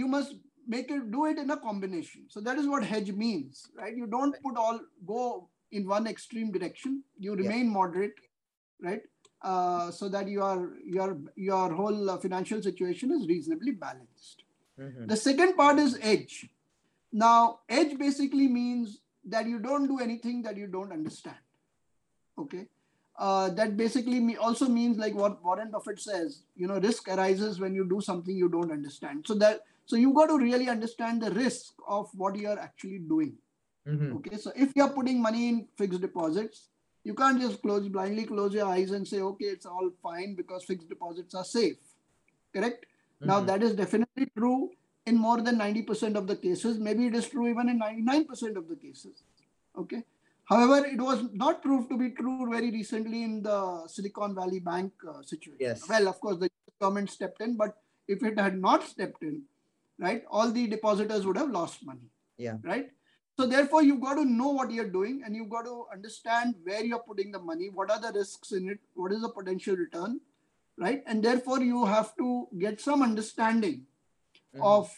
you 0.00 0.08
must 0.14 0.34
make 0.66 0.90
it 0.90 1.10
do 1.10 1.26
it 1.26 1.38
in 1.38 1.50
a 1.50 1.56
combination. 1.56 2.24
So 2.28 2.40
that 2.40 2.58
is 2.58 2.66
what 2.66 2.84
hedge 2.84 3.12
means, 3.12 3.68
right? 3.76 3.96
You 3.96 4.06
don't 4.06 4.34
put 4.42 4.56
all 4.56 4.80
go 5.06 5.48
in 5.72 5.86
one 5.86 6.06
extreme 6.06 6.50
direction. 6.52 7.02
You 7.18 7.34
Yeah. 7.36 7.42
remain 7.42 7.68
moderate, 7.68 8.14
right? 8.80 9.02
Uh, 9.42 9.90
so 9.90 10.08
that 10.08 10.28
your 10.28 10.76
your 10.84 11.18
your 11.36 11.72
whole 11.74 12.10
uh, 12.10 12.18
financial 12.18 12.62
situation 12.62 13.12
is 13.12 13.26
reasonably 13.28 13.72
balanced. 13.72 14.44
Mhm. 14.78 15.08
The 15.08 15.16
second 15.16 15.56
part 15.56 15.78
is 15.78 15.98
edge. 16.02 16.50
Now, 17.12 17.60
edge 17.68 17.98
basically 17.98 18.48
means 18.48 19.00
that 19.24 19.46
you 19.46 19.58
don't 19.58 19.86
do 19.88 19.98
anything 20.00 20.42
that 20.42 20.56
you 20.56 20.66
don't 20.66 20.92
understand. 20.92 21.36
Okay. 22.38 22.66
Uh, 23.18 23.48
that 23.50 23.76
basically 23.76 24.20
me 24.20 24.36
also 24.36 24.68
means 24.68 24.98
like 24.98 25.14
what 25.14 25.42
Warren 25.42 25.70
Buffett 25.70 25.98
says, 26.00 26.42
you 26.54 26.66
know, 26.66 26.78
risk 26.78 27.08
arises 27.08 27.58
when 27.58 27.74
you 27.74 27.88
do 27.88 28.00
something 28.00 28.36
you 28.36 28.48
don't 28.48 28.70
understand. 28.70 29.26
So 29.26 29.34
that 29.36 29.62
so 29.86 29.96
you've 29.96 30.14
got 30.14 30.26
to 30.26 30.38
really 30.38 30.68
understand 30.68 31.22
the 31.22 31.30
risk 31.30 31.72
of 31.88 32.08
what 32.14 32.36
you 32.36 32.48
are 32.48 32.58
actually 32.58 32.98
doing. 32.98 33.36
Mhm. 33.86 34.16
Okay. 34.16 34.36
So 34.36 34.52
if 34.56 34.74
you're 34.74 34.90
putting 34.90 35.22
money 35.22 35.48
in 35.48 35.68
fixed 35.78 36.00
deposits, 36.00 36.68
you 37.04 37.14
can't 37.14 37.40
just 37.40 37.62
close 37.62 37.88
blindly 37.88 38.24
close 38.24 38.52
your 38.52 38.66
eyes 38.66 38.90
and 38.90 39.06
say, 39.06 39.20
okay, 39.20 39.46
it's 39.46 39.66
all 39.66 39.90
fine 40.02 40.34
because 40.34 40.64
fixed 40.64 40.88
deposits 40.88 41.34
are 41.34 41.44
safe. 41.44 41.76
Correct? 42.52 42.84
Mm-hmm. 42.84 43.28
Now, 43.28 43.40
that 43.40 43.62
is 43.62 43.74
definitely 43.74 44.26
true 44.36 44.70
in 45.06 45.16
more 45.16 45.40
than 45.40 45.56
90% 45.56 46.16
of 46.16 46.26
the 46.26 46.34
cases. 46.34 46.78
Maybe 46.78 47.06
it 47.06 47.14
is 47.14 47.28
true 47.28 47.46
even 47.48 47.68
in 47.68 47.78
99% 47.78 48.56
of 48.56 48.68
the 48.68 48.74
cases. 48.74 49.22
Okay. 49.78 50.02
However, 50.46 50.84
it 50.84 51.00
was 51.00 51.24
not 51.32 51.62
proved 51.62 51.88
to 51.90 51.96
be 51.98 52.10
true 52.10 52.48
very 52.50 52.70
recently 52.70 53.22
in 53.22 53.42
the 53.42 53.86
Silicon 53.86 54.34
Valley 54.34 54.60
Bank 54.60 54.92
uh, 55.08 55.22
situation. 55.22 55.58
Yes. 55.60 55.88
Well, 55.88 56.08
of 56.08 56.20
course, 56.20 56.38
the 56.38 56.50
government 56.80 57.10
stepped 57.10 57.40
in, 57.40 57.56
but 57.56 57.76
if 58.08 58.22
it 58.22 58.38
had 58.38 58.60
not 58.60 58.84
stepped 58.84 59.22
in, 59.22 59.42
right, 59.98 60.24
all 60.30 60.50
the 60.50 60.66
depositors 60.66 61.26
would 61.26 61.36
have 61.36 61.50
lost 61.50 61.84
money. 61.84 62.10
Yeah. 62.38 62.56
Right. 62.62 62.90
So 63.38 63.46
therefore, 63.46 63.82
you've 63.82 64.00
got 64.00 64.14
to 64.14 64.24
know 64.24 64.48
what 64.48 64.70
you're 64.70 64.88
doing 64.88 65.22
and 65.24 65.36
you've 65.36 65.50
got 65.50 65.66
to 65.66 65.84
understand 65.92 66.54
where 66.64 66.82
you're 66.82 66.98
putting 66.98 67.32
the 67.32 67.38
money, 67.38 67.68
what 67.68 67.90
are 67.90 68.00
the 68.00 68.18
risks 68.18 68.52
in 68.52 68.70
it, 68.70 68.78
what 68.94 69.12
is 69.12 69.20
the 69.20 69.28
potential 69.28 69.76
return, 69.76 70.20
right? 70.78 71.02
And 71.06 71.22
therefore, 71.22 71.60
you 71.62 71.84
have 71.84 72.16
to 72.16 72.48
get 72.58 72.80
some 72.80 73.02
understanding 73.02 73.86
mm-hmm. 74.54 74.62
of 74.62 74.90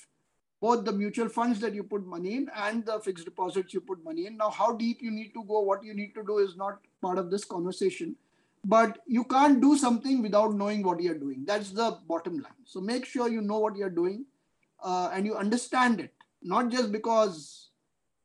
both 0.61 0.84
the 0.84 0.92
mutual 0.92 1.28
funds 1.28 1.58
that 1.61 1.74
you 1.74 1.82
put 1.82 2.06
money 2.06 2.37
in 2.37 2.50
and 2.54 2.87
the 2.87 3.00
fixed 3.00 3.24
deposits 3.24 3.74
you 3.74 3.80
put 3.80 4.04
money 4.04 4.26
in. 4.26 4.37
Now, 4.37 4.50
how 4.50 4.76
deep 4.76 5.02
you 5.02 5.11
need 5.11 5.32
to 5.34 5.44
go, 5.44 5.61
what 5.61 5.82
you 5.82 5.94
need 5.94 6.14
to 6.14 6.22
do 6.22 6.38
is 6.38 6.56
not 6.56 6.78
part 7.02 7.18
of 7.18 7.30
this 7.30 7.44
conversation. 7.44 8.14
But 8.64 8.98
you 9.06 9.24
can't 9.24 9.61
do 9.61 9.76
something 9.76 10.20
without 10.20 10.54
knowing 10.54 10.82
what 10.82 11.00
you're 11.00 11.18
doing. 11.18 11.44
That's 11.44 11.70
the 11.70 11.98
bottom 12.08 12.34
line. 12.34 12.64
So 12.64 12.80
make 12.80 13.04
sure 13.04 13.28
you 13.28 13.40
know 13.40 13.58
what 13.58 13.76
you're 13.76 13.90
doing 13.90 14.26
uh, 14.83 15.11
and 15.12 15.27
you 15.27 15.37
understand 15.37 16.01
it, 16.01 16.14
not 16.43 16.71
just 16.71 16.93
because 16.93 17.71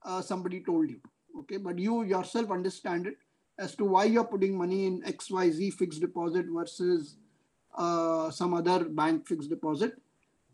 uh, 0.06 0.22
somebody 0.22 0.62
told 0.62 0.90
you 0.90 1.00
okay 1.38 1.58
but 1.58 1.80
you 1.80 2.04
yourself 2.04 2.52
understand 2.52 3.08
it 3.08 3.18
as 3.60 3.76
to 3.76 3.86
why 3.86 4.04
you're 4.04 4.24
putting 4.24 4.58
money 4.58 4.86
in 4.86 5.02
xyz 5.04 5.74
fixed 5.74 6.02
deposit 6.02 6.46
versus 6.50 7.18
uh, 7.78 8.30
some 8.30 8.54
other 8.54 8.86
bank 8.86 9.28
fixed 9.28 9.50
deposit 9.50 9.94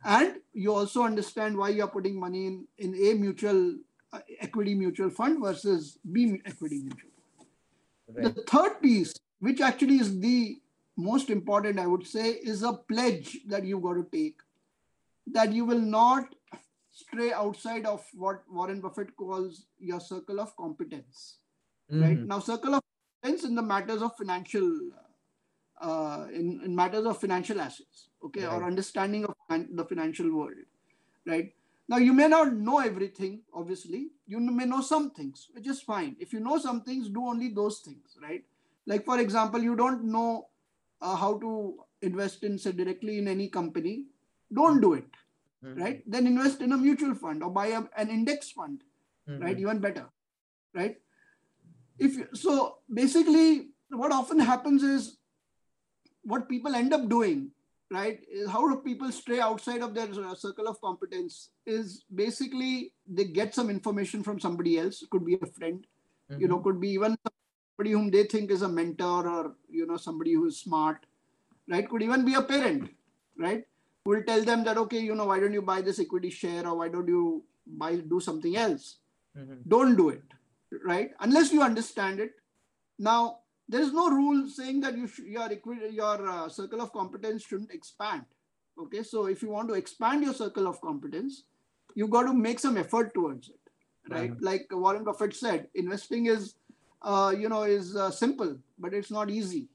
and 0.06 0.36
you 0.54 0.74
also 0.74 1.04
understand 1.04 1.58
why 1.58 1.70
you're 1.70 1.88
putting 1.88 2.20
money 2.20 2.48
in 2.48 2.68
in 2.78 2.96
a 2.96 3.14
mutual 3.14 3.76
uh, 4.14 4.20
equity 4.40 4.74
mutual 4.74 5.10
fund 5.10 5.42
versus 5.42 5.98
b 6.12 6.42
equity 6.46 6.80
mutual 6.80 7.12
right. 8.14 8.36
the 8.36 8.44
third 8.44 8.82
piece 8.82 9.14
which 9.40 9.62
actually 9.62 9.98
is 10.00 10.20
the 10.20 10.60
most 10.96 11.30
important 11.30 11.80
i 11.80 11.88
would 11.88 12.06
say 12.06 12.32
is 12.54 12.64
a 12.64 12.74
pledge 12.74 13.38
that 13.48 13.66
you've 13.66 13.84
got 13.84 13.94
to 13.94 14.08
take 14.12 14.38
that 15.32 15.54
you 15.54 15.66
will 15.66 15.80
not 15.80 16.36
stray 16.92 17.32
outside 17.32 17.86
of 17.86 18.06
what 18.14 18.44
Warren 18.52 18.82
Buffett 18.82 19.16
calls 19.16 19.66
your 19.80 20.00
circle 20.00 20.40
of 20.40 20.56
competence. 20.56 21.38
Mm-hmm. 21.92 22.02
Right 22.04 22.20
now, 22.20 22.40
circle 22.40 22.76
of 22.76 22.84
competence 23.22 23.48
in 23.48 23.56
the 23.56 23.62
matters 23.62 24.02
of 24.02 24.16
financial, 24.18 24.92
uh, 25.82 26.26
in, 26.34 26.62
in 26.66 26.76
matters 26.76 27.06
of 27.06 27.20
financial 27.20 27.62
assets, 27.62 28.10
okay, 28.24 28.46
right. 28.46 28.54
or 28.54 28.64
understanding 28.64 29.26
of 29.26 29.36
the 29.50 29.86
financial 29.86 30.32
world, 30.32 30.56
right? 31.26 31.54
Now, 31.88 31.98
you 31.98 32.14
may 32.14 32.28
not 32.28 32.54
know 32.54 32.80
everything, 32.80 33.42
obviously. 33.52 34.10
You 34.28 34.40
may 34.40 34.66
know 34.66 34.82
some 34.82 35.10
things, 35.10 35.48
which 35.54 35.68
is 35.68 35.82
fine. 35.82 36.16
If 36.20 36.34
you 36.34 36.40
know 36.40 36.60
some 36.60 36.82
things, 36.82 37.10
do 37.10 37.26
only 37.26 37.50
those 37.50 37.80
things, 37.80 38.16
right? 38.22 38.44
Like, 38.86 39.06
for 39.06 39.20
example, 39.20 39.60
you 39.60 39.76
don't 39.76 40.04
know 40.04 40.50
uh, 41.02 41.16
how 41.16 41.40
to 41.40 41.80
invest 42.04 42.44
in, 42.44 42.60
say, 42.60 42.74
directly 42.74 43.18
in 43.18 43.28
any 43.28 43.48
company, 43.48 44.06
don't 44.54 44.82
do 44.82 44.94
it 44.94 45.06
mm-hmm. 45.64 45.82
right? 45.82 46.04
Then 46.06 46.28
invest 46.28 46.62
in 46.62 46.74
a 46.74 46.78
mutual 46.78 47.16
fund 47.16 47.44
or 47.44 47.50
buy 47.50 47.68
a, 47.68 47.84
an 47.98 48.10
index 48.10 48.52
fund, 48.52 48.84
mm-hmm. 49.30 49.44
right? 49.44 49.60
Even 49.60 49.80
better, 49.80 50.06
right? 50.74 50.98
If 51.98 52.18
so, 52.34 52.78
basically, 52.94 53.70
what 53.90 54.12
often 54.12 54.40
happens 54.40 54.84
is 54.84 55.18
what 56.24 56.48
people 56.48 56.76
end 56.76 56.94
up 56.94 57.10
doing, 57.10 57.52
right? 57.92 58.20
Is 58.32 58.50
how 58.50 58.68
do 58.70 58.78
people 58.78 59.12
stray 59.12 59.40
outside 59.40 59.82
of 59.82 59.94
their 59.94 60.08
uh, 60.08 60.36
circle 60.36 60.68
of 60.68 60.80
competence? 60.82 61.50
Is 61.66 62.04
basically 62.14 62.94
they 63.08 63.26
get 63.26 63.54
some 63.54 63.70
information 63.70 64.24
from 64.24 64.40
somebody 64.40 64.80
else. 64.80 65.04
Could 65.10 65.26
be 65.26 65.38
a 65.42 65.46
friend, 65.46 65.86
mm-hmm. 66.32 66.42
you 66.42 66.48
know, 66.48 66.60
could 66.60 66.80
be 66.80 66.90
even 66.92 67.18
somebody 67.78 67.92
whom 67.92 68.12
they 68.12 68.24
think 68.24 68.52
is 68.52 68.62
a 68.62 68.70
mentor 68.70 69.28
or 69.28 69.56
you 69.70 69.86
know 69.86 69.98
somebody 69.98 70.34
who 70.34 70.48
is 70.48 70.58
smart, 70.58 71.06
right? 71.68 71.90
Could 71.90 72.02
even 72.02 72.24
be 72.24 72.36
a 72.36 72.42
parent, 72.42 72.92
right? 73.38 73.66
Will 74.06 74.24
tell 74.24 74.44
them 74.44 74.64
that 74.64 74.78
okay 74.78 75.00
you 75.00 75.16
know 75.16 75.26
why 75.26 75.40
don't 75.40 75.54
you 75.54 75.62
buy 75.62 75.82
this 75.82 76.00
equity 76.00 76.30
share 76.30 76.66
or 76.68 76.78
why 76.78 76.88
don't 76.88 77.08
you 77.08 77.44
buy 77.68 77.96
do 77.98 78.20
something 78.20 78.56
else? 78.56 78.98
Mm-hmm. 79.38 79.58
don't 79.68 79.96
do 79.96 80.10
it 80.10 80.24
right? 80.86 81.12
Unless 81.20 81.52
you 81.52 81.62
understand 81.62 82.20
it. 82.20 82.32
Now 82.98 83.40
there 83.68 83.82
is 83.82 83.94
no 83.94 84.10
rule 84.10 84.48
saying 84.48 84.82
that 84.82 84.98
you 84.98 85.08
sh- 85.08 85.22
your 85.26 85.52
equity 85.52 85.94
your 85.94 86.28
uh, 86.28 86.50
circle 86.50 86.82
of 86.82 86.92
competence 86.92 87.44
shouldn't 87.44 87.72
expand 87.72 88.26
okay? 88.82 89.04
So 89.04 89.28
if 89.28 89.42
you 89.42 89.50
want 89.50 89.70
to 89.70 89.76
expand 89.76 90.24
your 90.24 90.34
circle 90.34 90.68
of 90.68 90.82
competence 90.82 91.44
you've 91.96 92.10
got 92.10 92.24
to 92.24 92.34
make 92.34 92.60
some 92.60 92.78
effort 92.78 93.14
towards 93.14 93.50
it 93.50 93.56
right? 94.10 94.32
Mm-hmm. 94.32 94.44
like 94.44 94.68
warren 94.72 95.04
buffett 95.04 95.36
said 95.36 95.68
investing 95.76 96.26
is 96.28 96.56
uh, 97.02 97.34
you 97.38 97.50
know 97.50 97.64
is 97.64 97.96
uh, 97.96 98.12
simple 98.12 98.58
but 98.78 98.94
it's 98.94 99.12
not 99.12 99.30
easy 99.30 99.70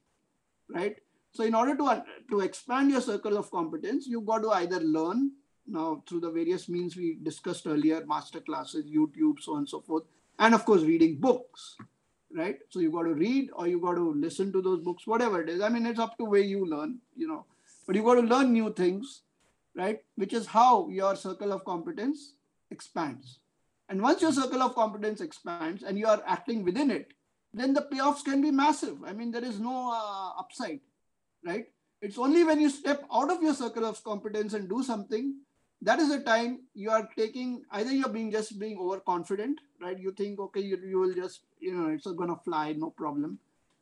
right 0.69 0.97
so 1.35 1.42
in 1.42 1.55
order 1.55 1.77
to, 1.77 2.05
to 2.31 2.40
expand 2.40 2.92
your 2.92 3.01
circle 3.01 3.37
of 3.37 3.51
competence, 3.51 4.07
you've 4.07 4.25
got 4.25 4.38
to 4.42 4.51
either 4.51 4.79
learn 4.79 5.33
now 5.66 6.03
through 6.09 6.20
the 6.20 6.31
various 6.31 6.68
means 6.68 6.97
we 6.97 7.18
discussed 7.23 7.66
earlier, 7.66 8.05
master 8.07 8.38
classes, 8.40 8.87
YouTube, 8.87 9.40
so 9.40 9.53
on 9.53 9.59
and 9.59 9.68
so 9.68 9.81
forth, 9.81 10.05
and 10.38 10.55
of 10.55 10.64
course 10.64 10.83
reading 10.83 11.16
books, 11.16 11.77
right? 12.33 12.59
So 12.70 12.79
you've 12.79 12.92
got 12.92 13.03
to 13.03 13.14
read 13.14 13.51
or 13.53 13.66
you've 13.66 13.83
got 13.83 13.94
to 13.94 14.12
listen 14.12 14.53
to 14.53 14.62
those 14.62 14.81
books, 14.81 15.09
whatever 15.09 15.42
it 15.42 15.49
is. 15.49 15.61
I 15.61 15.68
mean, 15.70 15.87
it's 15.87 15.99
up 15.99 16.16
to 16.18 16.25
where 16.25 16.40
you 16.40 16.64
learn, 16.66 16.99
you 17.16 17.27
know, 17.27 17.47
but 17.85 17.97
you've 17.97 18.05
got 18.05 18.14
to 18.14 18.20
learn 18.20 18.53
new 18.53 18.73
things, 18.73 19.23
right? 19.75 20.03
Which 20.14 20.35
is 20.35 20.47
how 20.47 20.88
your 20.88 21.16
circle 21.16 21.53
of 21.53 21.64
competence 21.64 22.35
expands. 22.70 23.40
And 23.88 24.01
once 24.01 24.23
your 24.23 24.33
circle 24.33 24.62
of 24.62 24.77
competence 24.77 25.20
expands 25.20 25.83
and 25.83 25.99
you 25.99 26.07
are 26.07 26.23
acting 26.27 26.62
within 26.62 26.92
it, 26.92 27.12
then 27.53 27.75
the 27.75 27.88
payoffs 27.92 28.25
can 28.25 28.40
be 28.40 28.53
massive. 28.53 28.99
I 29.05 29.12
mean, 29.12 29.33
there 29.33 29.44
is 29.44 29.59
no 29.59 29.90
uh, 29.92 30.38
upside 30.38 30.81
right? 31.44 31.66
It's 32.00 32.18
only 32.18 32.44
when 32.44 32.61
you 32.61 32.70
step 32.70 33.04
out 33.12 33.30
of 33.30 33.42
your 33.42 33.54
circle 33.54 33.85
of 33.85 34.02
competence 34.04 34.54
and 34.54 34.68
do 34.68 34.83
something, 34.83 35.37
that 35.83 35.98
is 35.98 36.09
the 36.09 36.20
time 36.20 36.61
you 36.74 36.90
are 36.90 37.09
taking, 37.16 37.62
either 37.72 37.92
you're 37.92 38.09
being 38.09 38.30
just 38.30 38.59
being 38.59 38.78
overconfident, 38.78 39.61
right? 39.80 39.98
You 39.98 40.12
think, 40.12 40.38
okay, 40.40 40.61
you, 40.61 40.78
you 40.85 40.98
will 40.98 41.14
just, 41.14 41.40
you 41.61 41.74
know, 41.74 41.88
it's 41.88 42.07
going 42.07 42.30
to 42.30 42.37
fly, 42.37 42.72
no 42.72 42.90
problem, 42.90 43.38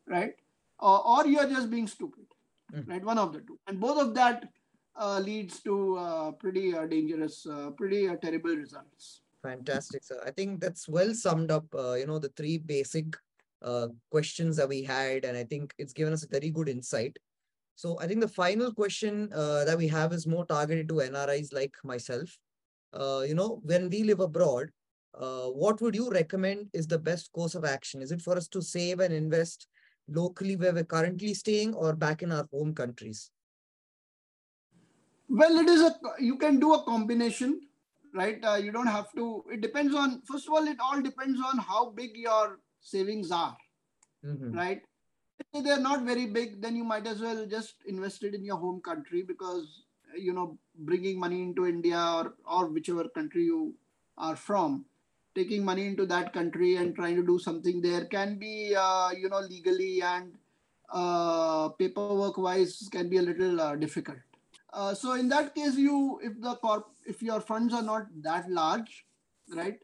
right? 0.07 0.35
Or, 0.79 1.07
or 1.07 1.27
you're 1.27 1.49
just 1.49 1.71
being 1.71 1.87
stupid, 1.87 2.27
mm. 2.75 2.89
right? 2.89 3.05
One 3.05 3.19
of 3.19 3.33
the 3.33 3.41
two. 3.41 3.59
And 3.67 3.81
both 3.81 4.01
of 4.01 4.15
that 4.15 4.49
uh, 4.97 5.21
leads 5.21 5.61
to 5.61 5.97
uh, 5.97 6.33
pretty 6.33 6.75
uh, 6.75 6.87
dangerous, 6.87 7.47
uh, 7.47 7.71
pretty 7.71 8.09
uh, 8.09 8.17
terrible 8.17 8.55
results. 8.57 9.21
Fantastic, 9.43 10.05
sir. 10.05 10.21
I 10.25 10.31
think 10.31 10.61
that's 10.61 10.89
well 10.89 11.15
summed 11.15 11.51
up, 11.51 11.67
uh, 11.75 11.95
you 11.95 12.07
know, 12.07 12.19
the 12.19 12.31
three 12.31 12.59
basic 12.59 13.17
questions 14.11 14.57
that 14.57 14.69
we 14.69 14.83
had. 14.83 15.25
And 15.25 15.37
I 15.37 15.45
think 15.45 15.73
it's 15.79 15.93
given 15.93 16.13
us 16.13 16.25
a 16.25 16.29
very 16.29 16.51
good 16.51 16.69
insight. 16.69 17.17
So 17.75 17.99
I 18.01 18.07
think 18.07 18.21
the 18.21 18.29
final 18.29 18.73
question 18.73 19.31
uh, 19.35 19.65
that 19.65 19.79
we 19.79 19.89
have 19.89 20.13
is 20.13 20.27
more 20.27 20.47
targeted 20.47 20.89
to 20.89 20.95
NRIs 20.95 21.53
like 21.53 21.75
myself. 21.85 22.37
Uh, 22.93 23.25
you 23.27 23.35
know, 23.35 23.61
when 23.65 23.89
we 23.89 24.05
live 24.05 24.21
abroad, 24.21 24.71
uh, 25.19 25.47
what 25.47 25.81
would 25.81 25.95
you 25.95 26.11
recommend 26.11 26.69
is 26.73 26.87
the 26.87 26.99
best 26.99 27.33
course 27.33 27.55
of 27.55 27.65
action? 27.65 28.03
Is 28.03 28.13
it 28.13 28.23
for 28.23 28.37
us 28.37 28.49
to 28.49 28.63
save 28.63 29.01
and 29.01 29.13
invest 29.13 29.67
locally 30.09 30.57
where 30.57 30.73
we're 30.73 30.85
currently 30.85 31.35
staying 31.35 31.75
or 31.75 31.95
back 31.95 32.23
in 32.23 32.33
our 32.33 32.47
home 32.53 32.75
countries? 32.75 33.31
Well, 35.29 35.59
it 35.59 35.69
is 35.69 35.81
a, 35.81 35.95
you 36.19 36.37
can 36.37 36.59
do 36.59 36.75
a 36.75 36.85
combination, 36.85 37.61
right? 38.15 38.39
Uh, 38.45 38.57
you 38.57 38.73
don't 38.73 38.87
have 38.87 39.13
to, 39.17 39.45
it 39.51 39.61
depends 39.61 39.95
on, 39.95 40.23
first 40.31 40.47
of 40.47 40.53
all, 40.53 40.67
it 40.67 40.77
all 40.79 41.01
depends 41.01 41.41
on 41.41 41.59
how 41.59 41.91
big 41.91 42.11
your 42.15 42.59
savings 42.81 43.31
are, 43.31 43.57
mm-hmm. 44.25 44.53
right? 44.53 44.83
They're 45.53 45.81
not 45.81 46.03
very 46.03 46.27
big, 46.27 46.61
then 46.63 46.77
you 46.77 46.85
might 46.85 47.07
as 47.07 47.21
well 47.21 47.47
just 47.47 47.75
invest 47.87 48.23
it 48.23 48.35
in 48.35 48.45
your 48.45 48.57
home 48.57 48.81
country 48.81 49.23
because 49.23 49.85
you 50.17 50.33
know 50.33 50.59
bringing 50.79 51.19
money 51.19 51.43
into 51.43 51.67
India 51.67 51.99
or 51.99 52.35
or 52.47 52.67
whichever 52.67 53.09
country 53.09 53.45
you 53.45 53.75
are 54.19 54.37
from, 54.37 54.85
taking 55.35 55.65
money 55.65 55.87
into 55.87 56.07
that 56.07 56.33
country 56.33 56.77
and 56.77 56.95
trying 56.95 57.17
to 57.17 57.27
do 57.27 57.39
something 57.39 57.81
there 57.81 58.05
can 58.07 58.39
be 58.39 58.75
uh, 58.75 59.11
you 59.11 59.29
know 59.29 59.41
legally 59.41 60.03
and 60.03 60.33
uh, 60.93 61.69
paperwork 61.71 62.37
wise 62.37 62.89
can 62.93 63.09
be 63.09 63.19
a 63.19 63.23
little 63.23 63.61
uh, 63.61 63.77
difficult. 63.77 64.19
Uh, 64.73 64.95
so 64.95 65.15
in 65.15 65.29
that 65.29 65.55
case, 65.55 65.77
you 65.77 66.19
if 66.23 66.41
the 66.41 66.55
corp 66.57 66.89
if 67.07 67.23
your 67.23 67.41
funds 67.41 67.75
are 67.75 67.83
not 67.83 68.07
that 68.23 68.51
large, 68.51 69.05
right, 69.55 69.79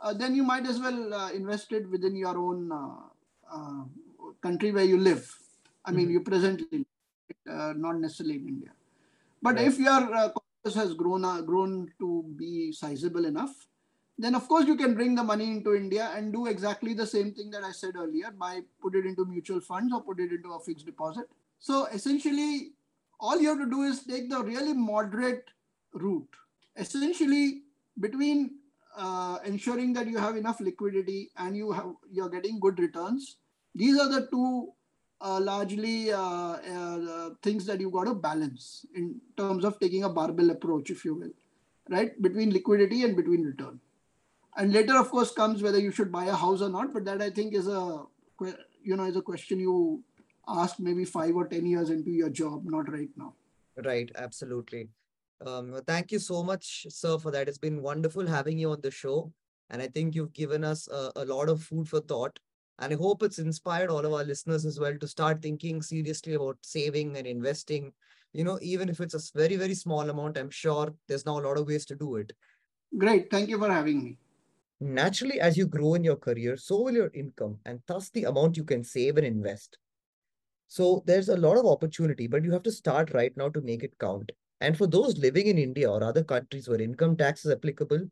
uh, 0.00 0.12
then 0.12 0.34
you 0.34 0.42
might 0.42 0.66
as 0.66 0.80
well 0.80 1.14
uh, 1.14 1.30
invest 1.30 1.72
it 1.72 1.88
within 1.90 2.16
your 2.16 2.36
own 2.38 2.72
country 4.42 4.72
where 4.72 4.84
you 4.84 4.98
live. 4.98 5.24
I 5.84 5.90
mean, 5.90 6.06
mm-hmm. 6.06 6.12
you 6.12 6.20
presently, 6.20 6.86
uh, 7.50 7.72
not 7.76 7.98
necessarily 7.98 8.36
in 8.36 8.48
India. 8.48 8.70
But 9.40 9.56
right. 9.56 9.66
if 9.66 9.78
your 9.78 10.14
uh, 10.14 10.30
corpus 10.30 10.74
has 10.74 10.94
grown 10.94 11.24
uh, 11.24 11.40
grown 11.40 11.90
to 11.98 12.24
be 12.36 12.72
sizable 12.72 13.24
enough, 13.24 13.54
then 14.18 14.34
of 14.34 14.46
course 14.46 14.66
you 14.66 14.76
can 14.76 14.94
bring 14.94 15.14
the 15.14 15.24
money 15.24 15.50
into 15.50 15.74
India 15.74 16.12
and 16.14 16.32
do 16.32 16.46
exactly 16.46 16.94
the 16.94 17.06
same 17.06 17.32
thing 17.32 17.50
that 17.50 17.64
I 17.64 17.72
said 17.72 17.96
earlier 17.96 18.30
by 18.30 18.60
put 18.80 18.94
it 18.94 19.04
into 19.04 19.24
mutual 19.24 19.60
funds 19.60 19.92
or 19.92 20.02
put 20.02 20.20
it 20.20 20.30
into 20.30 20.52
a 20.52 20.60
fixed 20.60 20.86
deposit. 20.86 21.26
So 21.58 21.86
essentially, 21.86 22.72
all 23.18 23.40
you 23.40 23.48
have 23.48 23.58
to 23.58 23.70
do 23.70 23.82
is 23.82 24.04
take 24.04 24.30
the 24.30 24.42
really 24.42 24.74
moderate 24.74 25.44
route. 25.92 26.28
Essentially, 26.76 27.62
between 28.00 28.58
uh, 28.96 29.38
ensuring 29.44 29.92
that 29.94 30.06
you 30.06 30.18
have 30.18 30.36
enough 30.36 30.60
liquidity 30.60 31.30
and 31.36 31.56
you 31.56 31.72
have 31.72 31.92
you're 32.10 32.28
getting 32.28 32.60
good 32.60 32.78
returns, 32.78 33.36
these 33.74 33.98
are 33.98 34.08
the 34.08 34.26
two 34.30 34.72
uh, 35.20 35.40
largely 35.40 36.12
uh, 36.12 36.18
uh, 36.18 37.30
things 37.42 37.64
that 37.66 37.80
you've 37.80 37.92
got 37.92 38.04
to 38.04 38.14
balance 38.14 38.84
in 38.94 39.20
terms 39.36 39.64
of 39.64 39.78
taking 39.78 40.04
a 40.04 40.08
barbell 40.08 40.50
approach, 40.50 40.90
if 40.90 41.04
you 41.04 41.14
will, 41.14 41.30
right? 41.88 42.20
Between 42.20 42.52
liquidity 42.52 43.04
and 43.04 43.16
between 43.16 43.42
return. 43.42 43.80
And 44.56 44.72
later, 44.72 44.98
of 44.98 45.10
course, 45.10 45.32
comes 45.32 45.62
whether 45.62 45.78
you 45.78 45.92
should 45.92 46.12
buy 46.12 46.24
a 46.26 46.34
house 46.34 46.60
or 46.60 46.68
not. 46.68 46.92
But 46.92 47.04
that 47.06 47.22
I 47.22 47.30
think 47.30 47.54
is 47.54 47.68
a 47.68 48.02
you 48.82 48.96
know 48.96 49.04
is 49.04 49.16
a 49.16 49.22
question 49.22 49.60
you 49.60 50.02
ask 50.48 50.78
maybe 50.78 51.04
five 51.04 51.34
or 51.34 51.46
ten 51.46 51.64
years 51.64 51.90
into 51.90 52.10
your 52.10 52.28
job, 52.28 52.64
not 52.64 52.92
right 52.92 53.08
now. 53.16 53.34
Right, 53.82 54.10
absolutely. 54.16 54.88
Um, 55.46 55.80
thank 55.86 56.12
you 56.12 56.18
so 56.18 56.42
much, 56.42 56.86
sir, 56.90 57.18
for 57.18 57.30
that. 57.30 57.48
It's 57.48 57.58
been 57.58 57.80
wonderful 57.82 58.26
having 58.26 58.58
you 58.58 58.70
on 58.70 58.80
the 58.82 58.90
show. 58.90 59.32
And 59.70 59.80
I 59.80 59.86
think 59.86 60.14
you've 60.14 60.34
given 60.34 60.64
us 60.64 60.86
a, 60.88 61.10
a 61.16 61.24
lot 61.24 61.48
of 61.48 61.62
food 61.62 61.88
for 61.88 62.00
thought 62.00 62.38
and 62.82 62.92
I 62.92 62.96
hope 62.96 63.22
it's 63.22 63.38
inspired 63.38 63.90
all 63.90 64.04
of 64.04 64.12
our 64.12 64.24
listeners 64.24 64.66
as 64.66 64.80
well 64.80 64.98
to 64.98 65.06
start 65.06 65.40
thinking 65.40 65.80
seriously 65.82 66.34
about 66.34 66.58
saving 66.62 67.16
and 67.16 67.28
investing. 67.28 67.92
You 68.32 68.42
know, 68.42 68.58
even 68.60 68.88
if 68.88 69.00
it's 69.00 69.14
a 69.14 69.38
very, 69.38 69.54
very 69.54 69.74
small 69.74 70.10
amount, 70.10 70.36
I'm 70.36 70.50
sure 70.50 70.92
there's 71.06 71.24
now 71.24 71.38
a 71.38 71.46
lot 71.46 71.58
of 71.58 71.68
ways 71.68 71.86
to 71.86 71.94
do 71.94 72.16
it. 72.16 72.32
Great. 72.98 73.30
Thank 73.30 73.48
you 73.48 73.58
for 73.58 73.70
having 73.70 74.02
me. 74.02 74.18
Naturally, 74.80 75.38
as 75.38 75.56
you 75.56 75.66
grow 75.66 75.94
in 75.94 76.02
your 76.02 76.16
career, 76.16 76.56
so 76.56 76.82
will 76.82 76.94
your 76.94 77.12
income 77.14 77.56
and 77.66 77.80
thus 77.86 78.10
the 78.10 78.24
amount 78.24 78.56
you 78.56 78.64
can 78.64 78.82
save 78.82 79.16
and 79.16 79.26
invest. 79.26 79.78
So 80.66 81.04
there's 81.06 81.28
a 81.28 81.36
lot 81.36 81.58
of 81.58 81.66
opportunity, 81.66 82.26
but 82.26 82.42
you 82.42 82.50
have 82.50 82.64
to 82.64 82.72
start 82.72 83.14
right 83.14 83.36
now 83.36 83.48
to 83.50 83.60
make 83.60 83.84
it 83.84 83.96
count. 84.00 84.32
And 84.60 84.76
for 84.76 84.88
those 84.88 85.18
living 85.18 85.46
in 85.46 85.56
India 85.56 85.88
or 85.88 86.02
other 86.02 86.24
countries 86.24 86.68
where 86.68 86.80
income 86.80 87.16
tax 87.16 87.44
is 87.44 87.52
applicable, 87.52 88.08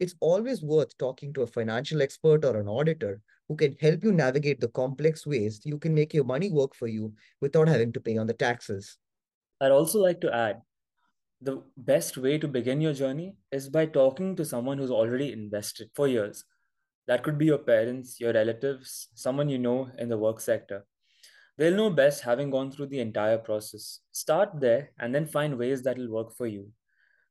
it's 0.00 0.14
always 0.20 0.62
worth 0.62 0.96
talking 0.98 1.32
to 1.34 1.42
a 1.42 1.46
financial 1.46 2.02
expert 2.02 2.44
or 2.44 2.58
an 2.58 2.68
auditor 2.68 3.20
who 3.48 3.56
can 3.56 3.76
help 3.80 4.02
you 4.02 4.12
navigate 4.12 4.60
the 4.60 4.68
complex 4.68 5.26
ways 5.26 5.60
you 5.64 5.78
can 5.78 5.94
make 5.94 6.14
your 6.14 6.24
money 6.24 6.50
work 6.50 6.74
for 6.74 6.88
you 6.88 7.12
without 7.40 7.68
having 7.68 7.92
to 7.92 8.00
pay 8.00 8.16
on 8.16 8.26
the 8.26 8.32
taxes. 8.32 8.96
I'd 9.60 9.72
also 9.72 10.00
like 10.00 10.20
to 10.22 10.34
add 10.34 10.62
the 11.42 11.62
best 11.76 12.16
way 12.16 12.38
to 12.38 12.48
begin 12.48 12.80
your 12.80 12.92
journey 12.92 13.34
is 13.50 13.68
by 13.68 13.86
talking 13.86 14.36
to 14.36 14.44
someone 14.44 14.78
who's 14.78 14.90
already 14.90 15.32
invested 15.32 15.90
for 15.94 16.06
years. 16.06 16.44
That 17.06 17.22
could 17.22 17.38
be 17.38 17.46
your 17.46 17.58
parents, 17.58 18.20
your 18.20 18.32
relatives, 18.32 19.08
someone 19.14 19.48
you 19.48 19.58
know 19.58 19.90
in 19.98 20.08
the 20.08 20.18
work 20.18 20.40
sector. 20.40 20.84
They'll 21.58 21.76
know 21.76 21.90
best 21.90 22.22
having 22.22 22.50
gone 22.50 22.70
through 22.70 22.86
the 22.86 23.00
entire 23.00 23.38
process. 23.38 24.00
Start 24.12 24.60
there 24.60 24.92
and 24.98 25.14
then 25.14 25.26
find 25.26 25.58
ways 25.58 25.82
that 25.82 25.98
will 25.98 26.10
work 26.10 26.36
for 26.36 26.46
you. 26.46 26.70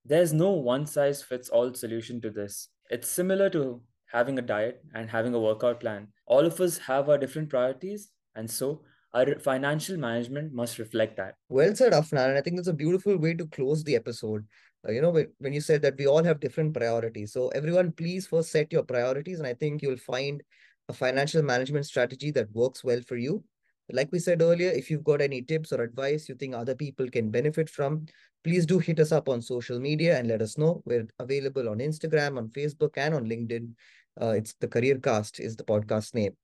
There's 0.05 0.33
no 0.33 0.51
one 0.51 0.85
size 0.85 1.21
fits 1.21 1.49
all 1.49 1.73
solution 1.73 2.21
to 2.21 2.29
this. 2.29 2.69
It's 2.89 3.09
similar 3.09 3.49
to 3.51 3.81
having 4.11 4.39
a 4.39 4.41
diet 4.41 4.81
and 4.93 5.09
having 5.09 5.33
a 5.33 5.39
workout 5.39 5.79
plan. 5.79 6.07
All 6.25 6.45
of 6.45 6.59
us 6.59 6.77
have 6.79 7.09
our 7.09 7.17
different 7.17 7.49
priorities, 7.49 8.09
and 8.35 8.49
so 8.49 8.81
our 9.13 9.39
financial 9.39 9.97
management 9.97 10.53
must 10.53 10.79
reflect 10.79 11.17
that. 11.17 11.35
Well 11.49 11.75
said, 11.75 11.93
Afnan. 11.93 12.29
And 12.29 12.37
I 12.37 12.41
think 12.41 12.55
that's 12.55 12.67
a 12.67 12.73
beautiful 12.73 13.17
way 13.17 13.33
to 13.33 13.47
close 13.47 13.83
the 13.83 13.95
episode. 13.95 14.45
Uh, 14.87 14.91
you 14.91 15.01
know, 15.01 15.11
when 15.39 15.53
you 15.53 15.61
said 15.61 15.81
that 15.81 15.97
we 15.97 16.07
all 16.07 16.23
have 16.23 16.39
different 16.39 16.73
priorities. 16.73 17.33
So, 17.33 17.49
everyone, 17.49 17.91
please 17.91 18.27
first 18.27 18.51
set 18.51 18.71
your 18.71 18.83
priorities, 18.83 19.39
and 19.39 19.47
I 19.47 19.53
think 19.53 19.81
you'll 19.81 19.97
find 19.97 20.41
a 20.87 20.93
financial 20.93 21.43
management 21.43 21.85
strategy 21.85 22.31
that 22.31 22.51
works 22.51 22.83
well 22.83 23.01
for 23.07 23.17
you. 23.17 23.43
Like 23.91 24.11
we 24.11 24.19
said 24.19 24.41
earlier, 24.41 24.69
if 24.69 24.91
you've 24.91 25.03
got 25.03 25.21
any 25.21 25.41
tips 25.41 25.71
or 25.71 25.81
advice 25.81 26.29
you 26.29 26.35
think 26.35 26.53
other 26.53 26.75
people 26.75 27.09
can 27.09 27.31
benefit 27.31 27.69
from, 27.69 28.05
please 28.43 28.65
do 28.65 28.79
hit 28.79 28.99
us 28.99 29.11
up 29.11 29.27
on 29.27 29.41
social 29.41 29.79
media 29.79 30.17
and 30.17 30.27
let 30.27 30.41
us 30.41 30.57
know. 30.57 30.83
We're 30.85 31.07
available 31.19 31.69
on 31.69 31.79
Instagram, 31.79 32.37
on 32.37 32.49
Facebook, 32.49 32.91
and 32.97 33.15
on 33.15 33.25
LinkedIn. 33.25 33.71
Uh, 34.21 34.29
it's 34.29 34.53
the 34.59 34.67
Career 34.67 34.97
Cast 34.99 35.39
is 35.39 35.55
the 35.55 35.63
podcast 35.63 36.13
name. 36.13 36.35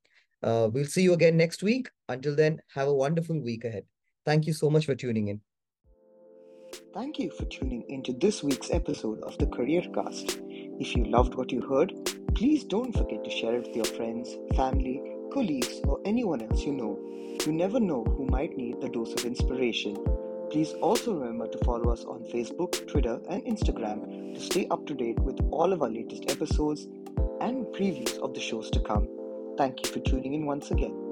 Uh, 0.41 0.69
we'll 0.71 0.85
see 0.85 1.03
you 1.03 1.13
again 1.13 1.37
next 1.37 1.61
week. 1.63 1.89
Until 2.09 2.35
then, 2.35 2.61
have 2.73 2.87
a 2.87 2.93
wonderful 2.93 3.39
week 3.39 3.63
ahead. 3.63 3.85
Thank 4.25 4.47
you 4.47 4.53
so 4.53 4.69
much 4.69 4.85
for 4.85 4.95
tuning 4.95 5.27
in. 5.27 5.41
Thank 6.93 7.19
you 7.19 7.29
for 7.31 7.45
tuning 7.45 7.83
into 7.89 8.13
this 8.13 8.43
week's 8.43 8.71
episode 8.71 9.21
of 9.21 9.37
the 9.37 9.47
Career 9.47 9.83
Cast. 9.93 10.39
If 10.79 10.95
you 10.95 11.05
loved 11.05 11.35
what 11.35 11.51
you 11.51 11.61
heard, 11.61 11.93
please 12.33 12.63
don't 12.63 12.91
forget 12.91 13.23
to 13.23 13.29
share 13.29 13.55
it 13.55 13.67
with 13.67 13.75
your 13.75 13.85
friends, 13.85 14.35
family, 14.55 15.01
colleagues, 15.35 15.81
or 15.83 15.99
anyone 16.05 16.41
else 16.41 16.63
you 16.63 16.71
know. 16.71 16.97
You 17.45 17.51
never 17.51 17.77
know 17.77 18.05
who 18.05 18.25
might 18.25 18.55
need 18.55 18.81
a 18.81 18.87
dose 18.87 19.13
of 19.13 19.25
inspiration. 19.25 19.97
Please 20.49 20.71
also 20.81 21.13
remember 21.13 21.47
to 21.47 21.57
follow 21.65 21.91
us 21.91 22.05
on 22.05 22.23
Facebook, 22.33 22.87
Twitter, 22.87 23.19
and 23.29 23.43
Instagram 23.43 24.33
to 24.33 24.39
stay 24.39 24.65
up 24.71 24.87
to 24.87 24.93
date 24.93 25.19
with 25.19 25.37
all 25.51 25.73
of 25.73 25.81
our 25.81 25.89
latest 25.89 26.31
episodes 26.31 26.87
and 27.41 27.65
previews 27.75 28.17
of 28.19 28.33
the 28.33 28.39
shows 28.39 28.69
to 28.71 28.79
come. 28.79 29.09
Thank 29.57 29.85
you 29.85 29.91
for 29.91 29.99
tuning 29.99 30.35
in 30.35 30.45
once 30.45 30.71
again. 30.71 31.04